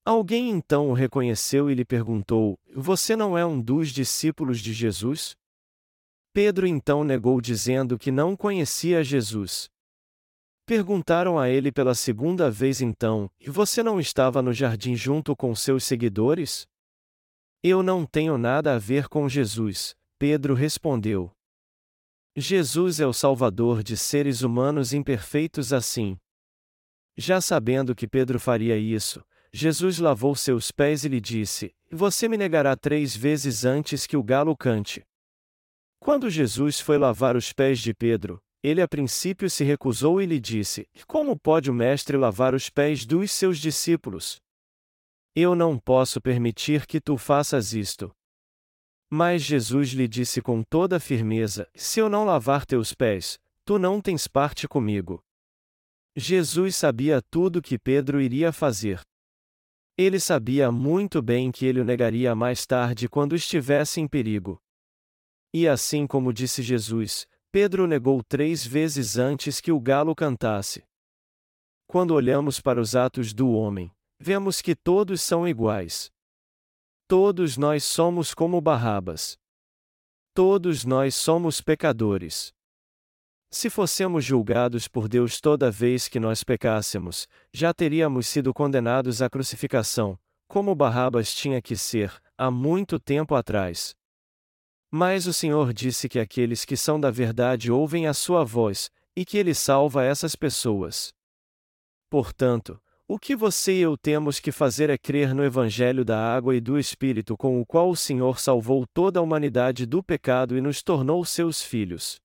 Alguém 0.07 0.49
então 0.49 0.89
o 0.89 0.95
reconheceu 0.95 1.71
e 1.71 1.75
lhe 1.75 1.85
perguntou: 1.85 2.59
Você 2.75 3.15
não 3.15 3.37
é 3.37 3.45
um 3.45 3.61
dos 3.61 3.91
discípulos 3.91 4.59
de 4.59 4.73
Jesus? 4.73 5.37
Pedro 6.33 6.67
então 6.67 7.05
negou 7.05 7.43
dizendo 7.43 7.99
que 7.99 8.11
não 8.11 8.35
conhecia 8.35 9.05
Jesus. 9.05 9.69
Perguntaram 10.69 11.39
a 11.39 11.49
ele 11.49 11.73
pela 11.73 11.95
segunda 11.95 12.51
vez 12.51 12.83
então: 12.83 13.31
E 13.41 13.49
você 13.49 13.83
não 13.83 13.99
estava 13.99 14.43
no 14.43 14.53
jardim 14.53 14.95
junto 14.95 15.35
com 15.35 15.55
seus 15.55 15.83
seguidores? 15.83 16.67
Eu 17.63 17.83
não 17.83 18.05
tenho 18.05 18.37
nada 18.37 18.75
a 18.75 18.79
ver 18.79 19.09
com 19.09 19.27
Jesus, 19.31 19.97
Pedro 20.19 20.53
respondeu. 20.53 21.33
Jesus 22.37 23.01
é 23.01 23.07
o 23.07 23.15
Salvador 23.15 23.83
de 23.83 23.97
seres 23.97 24.43
humanos 24.43 24.93
imperfeitos 24.93 25.73
assim. 25.73 26.19
Já 27.17 27.41
sabendo 27.41 27.95
que 27.95 28.07
Pedro 28.07 28.39
faria 28.39 28.77
isso, 28.77 29.25
Jesus 29.51 29.99
lavou 29.99 30.37
seus 30.37 30.71
pés 30.71 31.03
e 31.03 31.09
lhe 31.09 31.19
disse: 31.19 31.75
Você 31.91 32.29
me 32.29 32.37
negará 32.37 32.77
três 32.77 33.17
vezes 33.17 33.65
antes 33.65 34.07
que 34.07 34.19
o 34.19 34.23
galo 34.23 34.55
cante. 34.55 35.03
Quando 35.99 36.29
Jesus 36.29 36.79
foi 36.79 36.99
lavar 36.99 37.37
os 37.37 37.55
pés 37.55 37.79
de 37.79 37.95
Pedro, 37.95 38.39
ele 38.63 38.83
a 38.83 38.89
princípio 38.89 39.49
se 39.49 39.63
recusou 39.63 40.21
e 40.21 40.27
lhe 40.27 40.41
disse: 40.41 40.89
Como 41.07 41.39
pode 41.39 41.71
o 41.71 41.75
Mestre 41.75 42.17
lavar 42.17 42.55
os 42.55 42.69
pés 42.69 43.07
dos 43.07 43.31
seus 43.31 43.59
discípulos? 43.59 44.41
Eu 45.35 45.55
não 45.55 45.79
posso 45.79 46.21
permitir 46.21 46.87
que 46.87 47.01
tu 47.01 47.17
faças 47.17 47.73
isto. 47.73 48.13
Mas 49.11 49.43
Jesus 49.43 49.91
lhe 49.91 50.09
disse 50.09 50.43
com 50.43 50.63
toda 50.63 50.99
firmeza: 50.99 51.69
Se 51.75 52.01
eu 52.01 52.09
não 52.09 52.25
lavar 52.25 52.67
teus 52.67 52.93
pés, 52.93 53.39
tu 53.65 53.79
não 53.79 54.01
tens 54.01 54.27
parte 54.27 54.67
comigo. 54.67 55.23
Jesus 56.17 56.75
sabia 56.75 57.23
tudo 57.23 57.63
que 57.63 57.79
Pedro 57.79 58.21
iria 58.21 58.53
fazer. 58.53 59.01
Ele 59.97 60.19
sabia 60.19 60.71
muito 60.71 61.23
bem 61.23 61.51
que 61.51 61.65
ele 61.65 61.81
o 61.81 61.85
negaria 61.85 62.35
mais 62.35 62.67
tarde 62.67 63.09
quando 63.09 63.35
estivesse 63.37 64.01
em 64.01 64.09
perigo. 64.09 64.61
E 65.55 65.67
assim 65.67 66.07
como 66.07 66.33
disse 66.33 66.63
Jesus, 66.63 67.27
Pedro 67.51 67.87
negou 67.87 68.23
três 68.23 68.67
vezes 68.67 69.17
antes 69.17 69.59
que 69.59 69.73
o 69.73 69.81
galo 69.81 70.15
cantasse. 70.15 70.85
Quando 71.87 72.13
olhamos 72.13 72.61
para 72.61 72.79
os 72.79 72.95
atos 72.95 73.33
do 73.33 73.53
homem, 73.53 73.91
vemos 74.21 74.61
que 74.61 74.77
todos 74.77 75.23
são 75.23 75.49
iguais. 75.49 76.11
Todos 77.07 77.57
nós 77.57 77.85
somos 77.85 78.35
como 78.35 78.61
Barrabas. 78.61 79.39
Todos 80.35 80.85
nós 80.85 81.15
somos 81.15 81.63
pecadores. 81.63 82.53
Se 83.51 83.71
fossemos 83.71 84.27
julgados 84.27 84.87
por 84.87 85.09
Deus 85.09 85.41
toda 85.41 85.71
vez 85.71 86.07
que 86.07 86.21
nós 86.21 86.45
pecássemos, 86.45 87.27
já 87.51 87.73
teríamos 87.73 88.27
sido 88.27 88.53
condenados 88.53 89.23
à 89.23 89.31
crucificação, 89.31 90.19
como 90.47 90.75
Barrabas 90.75 91.35
tinha 91.35 91.63
que 91.63 91.75
ser, 91.75 92.13
há 92.37 92.51
muito 92.51 93.01
tempo 93.01 93.35
atrás. 93.35 93.97
Mas 94.91 95.27
o 95.27 95.33
Senhor 95.33 95.73
disse 95.73 96.09
que 96.09 96.19
aqueles 96.19 96.65
que 96.65 96.77
são 96.77 96.99
da 96.99 97.11
verdade 97.11 97.71
ouvem 97.71 98.07
a 98.07 98.15
sua 98.15 98.45
voz, 98.45 98.91
e 99.15 99.25
que 99.25 99.37
ele 99.37 99.55
salva 99.55 100.05
essas 100.05 100.35
pessoas. 100.35 101.13
Portanto, 102.09 102.81
o 103.07 103.19
que 103.19 103.35
você 103.35 103.73
e 103.73 103.81
eu 103.81 103.97
temos 103.97 104.39
que 104.39 104.53
fazer 104.53 104.91
é 104.91 104.99
crer 104.99 105.35
no 105.35 105.43
Evangelho 105.43 106.05
da 106.05 106.19
água 106.19 106.55
e 106.55 106.61
do 106.61 106.79
Espírito 106.79 107.37
com 107.37 107.61
o 107.61 107.65
qual 107.65 107.91
o 107.91 107.97
Senhor 107.97 108.39
salvou 108.39 108.87
toda 108.93 109.19
a 109.19 109.23
humanidade 109.23 109.87
do 109.87 110.03
pecado 110.03 110.57
e 110.57 110.61
nos 110.61 110.83
tornou 110.83 111.25
seus 111.25 111.63
filhos. 111.63 112.21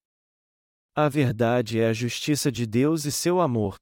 A 0.93 1.09
verdade 1.09 1.79
é 1.79 1.87
a 1.87 1.93
justiça 1.93 2.51
de 2.51 2.65
Deus 2.65 3.05
e 3.05 3.11
seu 3.11 3.41
amor. 3.41 3.77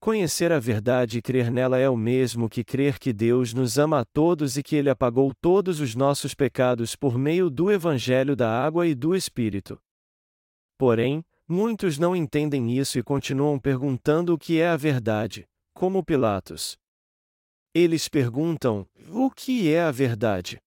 Conhecer 0.00 0.50
a 0.50 0.58
verdade 0.58 1.18
e 1.18 1.22
crer 1.22 1.50
nela 1.50 1.76
é 1.76 1.86
o 1.86 1.94
mesmo 1.94 2.48
que 2.48 2.64
crer 2.64 2.98
que 2.98 3.12
Deus 3.12 3.52
nos 3.52 3.78
ama 3.78 4.00
a 4.00 4.04
todos 4.04 4.56
e 4.56 4.62
que 4.62 4.74
Ele 4.74 4.88
apagou 4.88 5.30
todos 5.42 5.78
os 5.78 5.94
nossos 5.94 6.34
pecados 6.34 6.96
por 6.96 7.18
meio 7.18 7.50
do 7.50 7.70
Evangelho 7.70 8.34
da 8.34 8.50
água 8.50 8.86
e 8.86 8.94
do 8.94 9.14
Espírito. 9.14 9.78
Porém, 10.78 11.22
muitos 11.46 11.98
não 11.98 12.16
entendem 12.16 12.78
isso 12.78 12.98
e 12.98 13.02
continuam 13.02 13.58
perguntando 13.58 14.32
o 14.32 14.38
que 14.38 14.58
é 14.58 14.68
a 14.68 14.76
verdade 14.76 15.46
como 15.74 16.04
Pilatos. 16.04 16.78
Eles 17.74 18.08
perguntam: 18.08 18.86
o 19.10 19.30
que 19.30 19.72
é 19.72 19.82
a 19.82 19.90
verdade? 19.90 20.58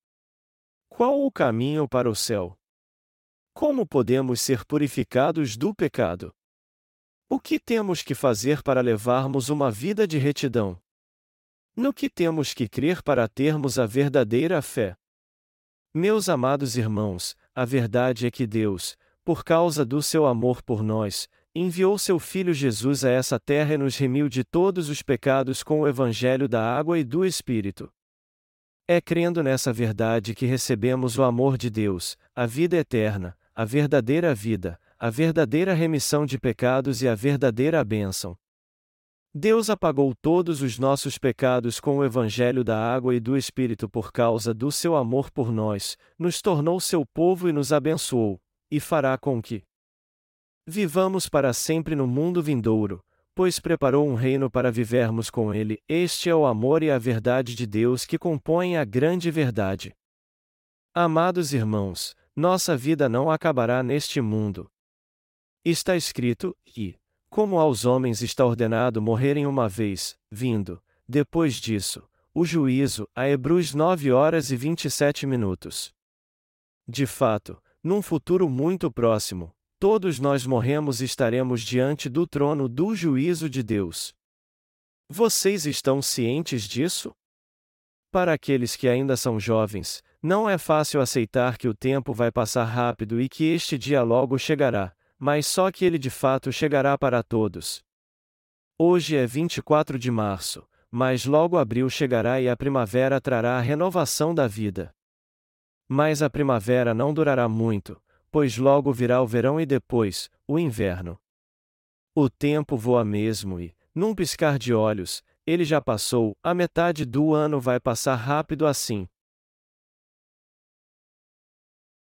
Qual 0.90 1.26
o 1.26 1.32
caminho 1.32 1.88
para 1.88 2.10
o 2.10 2.16
céu? 2.16 2.56
Como 3.54 3.86
podemos 3.86 4.42
ser 4.42 4.64
purificados 4.64 5.58
do 5.58 5.74
pecado? 5.74 6.32
O 7.34 7.40
que 7.40 7.58
temos 7.58 8.04
que 8.04 8.14
fazer 8.14 8.62
para 8.62 8.80
levarmos 8.80 9.50
uma 9.50 9.72
vida 9.72 10.06
de 10.06 10.20
retidão? 10.20 10.80
No 11.76 11.92
que 11.92 12.08
temos 12.08 12.54
que 12.54 12.70
crer 12.70 13.02
para 13.02 13.28
termos 13.28 13.80
a 13.80 13.88
verdadeira 13.88 14.62
fé? 14.62 14.96
Meus 15.92 16.30
amados 16.30 16.78
irmãos, 16.78 17.36
a 17.56 17.66
verdade 17.66 18.28
é 18.28 18.30
que 18.30 18.46
Deus, 18.46 18.96
por 19.26 19.44
causa 19.44 19.84
do 19.84 20.00
seu 20.00 20.28
amor 20.28 20.62
por 20.62 20.84
nós, 20.84 21.28
enviou 21.56 21.98
seu 21.98 22.20
Filho 22.20 22.54
Jesus 22.54 23.04
a 23.04 23.10
essa 23.10 23.40
terra 23.40 23.74
e 23.74 23.78
nos 23.80 23.98
remiu 23.98 24.30
de 24.30 24.44
todos 24.44 24.88
os 24.88 25.02
pecados 25.02 25.64
com 25.64 25.82
o 25.82 25.88
Evangelho 25.88 26.48
da 26.48 26.62
água 26.64 27.00
e 27.00 27.04
do 27.04 27.26
Espírito. 27.26 27.92
É 28.88 29.02
crendo 29.02 29.42
nessa 29.42 29.74
verdade 29.74 30.36
que 30.36 30.46
recebemos 30.46 31.18
o 31.18 31.24
amor 31.24 31.58
de 31.58 31.72
Deus, 31.72 32.16
a 32.36 32.46
vida 32.46 32.78
eterna, 32.78 33.36
a 33.56 33.66
verdadeira 33.66 34.36
vida, 34.36 34.80
a 35.04 35.10
verdadeira 35.10 35.74
remissão 35.74 36.26
de 36.26 36.40
pecados 36.40 37.02
e 37.02 37.10
a 37.10 37.14
verdadeira 37.14 37.84
bênção. 37.84 38.38
Deus 39.36 39.70
apagou 39.70 40.16
todos 40.16 40.62
os 40.62 40.80
nossos 40.80 41.18
pecados 41.18 41.78
com 41.78 41.98
o 41.98 42.06
Evangelho 42.06 42.64
da 42.64 42.80
água 42.80 43.14
e 43.14 43.20
do 43.20 43.36
Espírito 43.36 43.90
por 43.90 44.14
causa 44.14 44.54
do 44.54 44.72
seu 44.72 44.96
amor 44.96 45.30
por 45.30 45.52
nós, 45.52 45.98
nos 46.18 46.42
tornou 46.42 46.80
seu 46.80 47.06
povo 47.06 47.50
e 47.50 47.52
nos 47.52 47.74
abençoou, 47.74 48.40
e 48.72 48.80
fará 48.80 49.18
com 49.18 49.42
que, 49.42 49.66
Vivamos 50.66 51.28
para 51.28 51.52
sempre 51.52 51.98
no 51.98 52.08
mundo 52.08 52.42
vindouro, 52.42 53.04
pois 53.36 53.60
preparou 53.60 54.08
um 54.08 54.16
reino 54.16 54.50
para 54.50 54.72
vivermos 54.72 55.30
com 55.30 55.54
ele. 55.54 55.84
Este 55.86 56.30
é 56.30 56.36
o 56.36 56.46
amor 56.46 56.82
e 56.82 56.90
a 56.90 56.98
verdade 56.98 57.56
de 57.56 57.68
Deus 57.68 58.06
que 58.06 58.18
compõem 58.18 58.78
a 58.78 58.86
grande 58.86 59.30
verdade. 59.30 59.94
Amados 60.96 61.52
irmãos, 61.52 62.16
nossa 62.34 62.78
vida 62.78 63.10
não 63.10 63.30
acabará 63.30 63.84
neste 63.84 64.22
mundo. 64.22 64.72
Está 65.64 65.96
escrito, 65.96 66.56
e, 66.78 66.96
como 67.30 67.60
aos 67.60 67.86
homens 67.86 68.22
está 68.22 68.46
ordenado 68.46 69.02
morrerem 69.02 69.46
uma 69.46 69.70
vez, 69.70 70.18
vindo, 70.32 70.82
depois 71.08 71.56
disso, 71.56 72.08
o 72.34 72.46
juízo, 72.46 73.08
a 73.16 73.28
Hebreus 73.28 73.74
9 73.74 74.12
horas 74.12 74.52
e 74.52 74.56
27 74.56 75.26
minutos. 75.26 75.94
De 76.88 77.06
fato, 77.06 77.62
num 77.84 78.02
futuro 78.02 78.50
muito 78.50 78.92
próximo, 78.92 79.54
Todos 79.84 80.18
nós 80.18 80.46
morremos 80.46 81.02
e 81.02 81.04
estaremos 81.04 81.62
diante 81.62 82.08
do 82.08 82.26
trono 82.26 82.70
do 82.70 82.96
juízo 82.96 83.50
de 83.50 83.62
Deus. 83.62 84.16
Vocês 85.10 85.66
estão 85.66 86.02
cientes 86.02 86.64
disso? 86.70 87.14
Para 88.10 88.32
aqueles 88.32 88.78
que 88.78 88.88
ainda 88.88 89.18
são 89.18 89.38
jovens, 89.38 90.02
não 90.22 90.50
é 90.50 90.58
fácil 90.58 91.02
aceitar 91.02 91.58
que 91.58 91.68
o 91.68 91.74
tempo 91.74 92.14
vai 92.14 92.32
passar 92.32 92.64
rápido 92.64 93.20
e 93.20 93.28
que 93.28 93.44
este 93.44 93.78
dia 93.78 94.02
logo 94.04 94.38
chegará, 94.38 94.96
mas 95.26 95.48
só 95.48 95.72
que 95.72 95.86
ele 95.86 95.98
de 95.98 96.10
fato 96.10 96.52
chegará 96.52 96.98
para 96.98 97.24
todos. 97.24 97.82
Hoje 98.78 99.16
é 99.16 99.26
24 99.26 99.98
de 99.98 100.12
março, 100.12 100.68
mas 100.92 101.24
logo 101.24 101.58
abril 101.58 101.90
chegará 101.90 102.42
e 102.42 102.50
a 102.50 102.58
primavera 102.58 103.22
trará 103.22 103.58
a 103.58 103.62
renovação 103.62 104.36
da 104.36 104.48
vida. 104.48 104.94
Mas 105.88 106.22
a 106.22 106.30
primavera 106.30 106.94
não 106.94 107.14
durará 107.14 107.48
muito, 107.48 108.04
pois 108.30 108.58
logo 108.58 108.92
virá 108.92 109.22
o 109.22 109.26
verão 109.26 109.62
e 109.62 109.66
depois, 109.66 110.30
o 110.46 110.60
inverno. 110.60 111.18
O 112.14 112.30
tempo 112.30 112.76
voa 112.76 113.06
mesmo 113.06 113.62
e, 113.62 113.74
num 113.96 114.14
piscar 114.14 114.60
de 114.60 114.74
olhos, 114.74 115.24
ele 115.48 115.64
já 115.64 115.80
passou, 115.80 116.36
a 116.44 116.54
metade 116.54 117.06
do 117.06 117.34
ano 117.34 117.62
vai 117.62 117.80
passar 117.80 118.16
rápido 118.16 118.68
assim. 118.68 119.08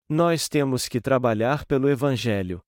Nós 0.08 0.48
temos 0.48 0.88
que 0.88 1.02
trabalhar 1.02 1.66
pelo 1.66 1.86
Evangelho. 1.86 2.64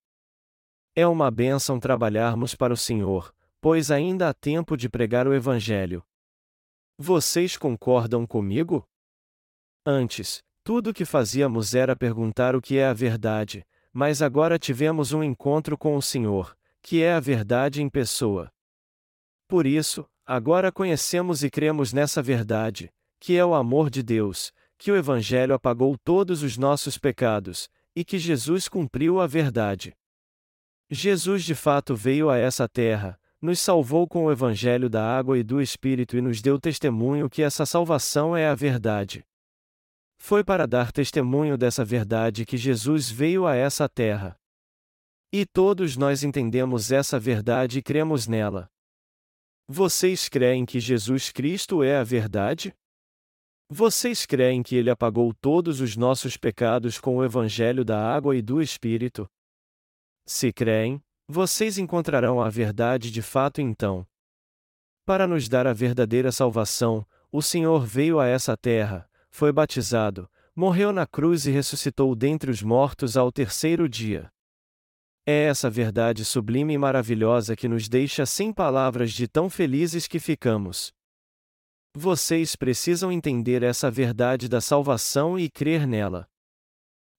É 0.94 1.06
uma 1.06 1.30
bênção 1.30 1.80
trabalharmos 1.80 2.54
para 2.54 2.74
o 2.74 2.76
Senhor, 2.76 3.34
pois 3.62 3.90
ainda 3.90 4.28
há 4.28 4.34
tempo 4.34 4.76
de 4.76 4.90
pregar 4.90 5.26
o 5.26 5.32
Evangelho. 5.32 6.04
Vocês 6.98 7.56
concordam 7.56 8.26
comigo? 8.26 8.86
Antes, 9.86 10.42
tudo 10.62 10.90
o 10.90 10.94
que 10.94 11.06
fazíamos 11.06 11.74
era 11.74 11.96
perguntar 11.96 12.54
o 12.54 12.60
que 12.60 12.76
é 12.76 12.86
a 12.86 12.92
verdade, 12.92 13.64
mas 13.90 14.20
agora 14.20 14.58
tivemos 14.58 15.14
um 15.14 15.22
encontro 15.24 15.78
com 15.78 15.96
o 15.96 16.02
Senhor, 16.02 16.54
que 16.82 17.02
é 17.02 17.14
a 17.14 17.20
verdade 17.20 17.80
em 17.80 17.88
pessoa. 17.88 18.52
Por 19.48 19.66
isso, 19.66 20.06
agora 20.26 20.70
conhecemos 20.70 21.42
e 21.42 21.48
cremos 21.48 21.94
nessa 21.94 22.20
verdade, 22.20 22.92
que 23.18 23.34
é 23.34 23.44
o 23.44 23.54
amor 23.54 23.88
de 23.88 24.02
Deus, 24.02 24.52
que 24.76 24.92
o 24.92 24.96
Evangelho 24.96 25.54
apagou 25.54 25.96
todos 25.96 26.42
os 26.42 26.58
nossos 26.58 26.98
pecados, 26.98 27.70
e 27.96 28.04
que 28.04 28.18
Jesus 28.18 28.68
cumpriu 28.68 29.20
a 29.20 29.26
verdade. 29.26 29.96
Jesus 30.94 31.42
de 31.42 31.54
fato 31.54 31.96
veio 31.96 32.28
a 32.28 32.36
essa 32.36 32.68
terra, 32.68 33.18
nos 33.40 33.58
salvou 33.58 34.06
com 34.06 34.26
o 34.26 34.30
Evangelho 34.30 34.90
da 34.90 35.02
água 35.02 35.38
e 35.38 35.42
do 35.42 35.58
Espírito 35.58 36.18
e 36.18 36.20
nos 36.20 36.42
deu 36.42 36.60
testemunho 36.60 37.30
que 37.30 37.42
essa 37.42 37.64
salvação 37.64 38.36
é 38.36 38.46
a 38.46 38.54
verdade. 38.54 39.24
Foi 40.18 40.44
para 40.44 40.66
dar 40.66 40.92
testemunho 40.92 41.56
dessa 41.56 41.82
verdade 41.82 42.44
que 42.44 42.58
Jesus 42.58 43.10
veio 43.10 43.46
a 43.46 43.56
essa 43.56 43.88
terra. 43.88 44.38
E 45.32 45.46
todos 45.46 45.96
nós 45.96 46.22
entendemos 46.22 46.92
essa 46.92 47.18
verdade 47.18 47.78
e 47.78 47.82
cremos 47.82 48.26
nela. 48.26 48.68
Vocês 49.66 50.28
creem 50.28 50.66
que 50.66 50.78
Jesus 50.78 51.32
Cristo 51.32 51.82
é 51.82 51.96
a 51.96 52.04
verdade? 52.04 52.70
Vocês 53.66 54.26
creem 54.26 54.62
que 54.62 54.76
ele 54.76 54.90
apagou 54.90 55.32
todos 55.32 55.80
os 55.80 55.96
nossos 55.96 56.36
pecados 56.36 57.00
com 57.00 57.16
o 57.16 57.24
Evangelho 57.24 57.82
da 57.82 57.98
água 57.98 58.36
e 58.36 58.42
do 58.42 58.60
Espírito? 58.60 59.26
Se 60.24 60.52
creem, 60.52 61.02
vocês 61.28 61.78
encontrarão 61.78 62.40
a 62.40 62.48
verdade 62.48 63.10
de 63.10 63.22
fato 63.22 63.60
então. 63.60 64.06
Para 65.04 65.26
nos 65.26 65.48
dar 65.48 65.66
a 65.66 65.72
verdadeira 65.72 66.30
salvação, 66.30 67.06
o 67.30 67.42
Senhor 67.42 67.84
veio 67.84 68.20
a 68.20 68.26
essa 68.26 68.56
terra, 68.56 69.08
foi 69.30 69.52
batizado, 69.52 70.30
morreu 70.54 70.92
na 70.92 71.06
cruz 71.06 71.46
e 71.46 71.50
ressuscitou 71.50 72.14
dentre 72.14 72.50
os 72.50 72.62
mortos 72.62 73.16
ao 73.16 73.32
terceiro 73.32 73.88
dia. 73.88 74.30
É 75.24 75.44
essa 75.44 75.70
verdade 75.70 76.24
sublime 76.24 76.74
e 76.74 76.78
maravilhosa 76.78 77.56
que 77.56 77.68
nos 77.68 77.88
deixa 77.88 78.26
sem 78.26 78.52
palavras 78.52 79.12
de 79.12 79.26
tão 79.28 79.48
felizes 79.48 80.06
que 80.06 80.18
ficamos. 80.18 80.92
Vocês 81.94 82.56
precisam 82.56 83.12
entender 83.12 83.62
essa 83.62 83.90
verdade 83.90 84.48
da 84.48 84.60
salvação 84.60 85.38
e 85.38 85.48
crer 85.48 85.86
nela. 85.86 86.28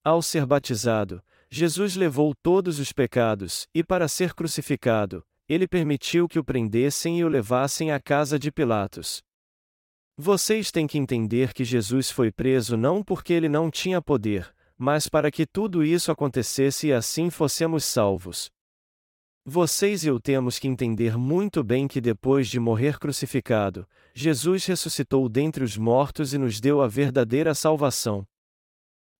Ao 0.03 0.21
ser 0.21 0.45
batizado, 0.45 1.23
Jesus 1.55 1.95
levou 1.95 2.33
todos 2.33 2.79
os 2.79 2.91
pecados, 2.91 3.67
e 3.75 3.83
para 3.83 4.07
ser 4.07 4.33
crucificado, 4.33 5.23
ele 5.47 5.67
permitiu 5.67 6.27
que 6.27 6.39
o 6.39 6.43
prendessem 6.43 7.19
e 7.19 7.23
o 7.23 7.27
levassem 7.27 7.91
à 7.91 7.99
casa 7.99 8.39
de 8.39 8.51
Pilatos. 8.51 9.21
Vocês 10.17 10.71
têm 10.71 10.87
que 10.87 10.97
entender 10.97 11.53
que 11.53 11.63
Jesus 11.63 12.09
foi 12.09 12.31
preso 12.31 12.75
não 12.75 13.03
porque 13.03 13.31
ele 13.31 13.47
não 13.47 13.69
tinha 13.69 14.01
poder, 14.01 14.51
mas 14.75 15.07
para 15.07 15.29
que 15.29 15.45
tudo 15.45 15.83
isso 15.83 16.11
acontecesse 16.11 16.87
e 16.87 16.91
assim 16.91 17.29
fossemos 17.29 17.85
salvos. 17.85 18.49
Vocês 19.45 20.03
e 20.03 20.07
eu 20.07 20.19
temos 20.19 20.57
que 20.57 20.67
entender 20.67 21.15
muito 21.19 21.63
bem 21.63 21.87
que 21.87 22.01
depois 22.01 22.47
de 22.47 22.59
morrer 22.59 22.97
crucificado, 22.97 23.87
Jesus 24.15 24.65
ressuscitou 24.65 25.29
dentre 25.29 25.63
os 25.63 25.77
mortos 25.77 26.33
e 26.33 26.39
nos 26.39 26.59
deu 26.59 26.81
a 26.81 26.87
verdadeira 26.87 27.53
salvação. 27.53 28.25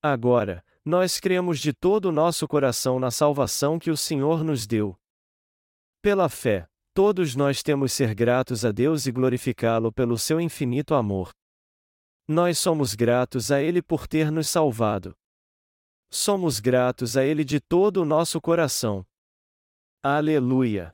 Agora, 0.01 0.63
nós 0.85 1.19
cremos 1.19 1.59
de 1.59 1.73
todo 1.73 2.05
o 2.05 2.11
nosso 2.11 2.47
coração 2.47 2.99
na 2.99 3.11
salvação 3.11 3.79
que 3.79 3.91
o 3.91 3.97
Senhor 3.97 4.43
nos 4.43 4.67
deu. 4.67 4.95
Pela 6.01 6.27
fé, 6.27 6.67
Todos 6.95 7.35
nós 7.35 7.63
temos 7.63 7.91
ser 7.91 8.13
gratos 8.13 8.63
a 8.63 8.71
Deus 8.71 9.07
e 9.07 9.11
glorificá-lo 9.11 9.91
pelo 9.91 10.15
seu 10.15 10.39
infinito 10.39 10.93
amor. 10.93 11.31
Nós 12.27 12.59
somos 12.59 12.93
gratos 12.93 13.51
a 13.51 13.59
Ele 13.59 13.81
por 13.81 14.05
ter 14.05 14.31
nos 14.31 14.47
salvado. 14.47 15.15
Somos 16.11 16.59
gratos 16.59 17.17
a 17.17 17.25
Ele 17.25 17.43
de 17.43 17.59
todo 17.59 17.97
o 17.97 18.05
nosso 18.05 18.39
coração. 18.39 19.03
Aleluia! 20.03 20.93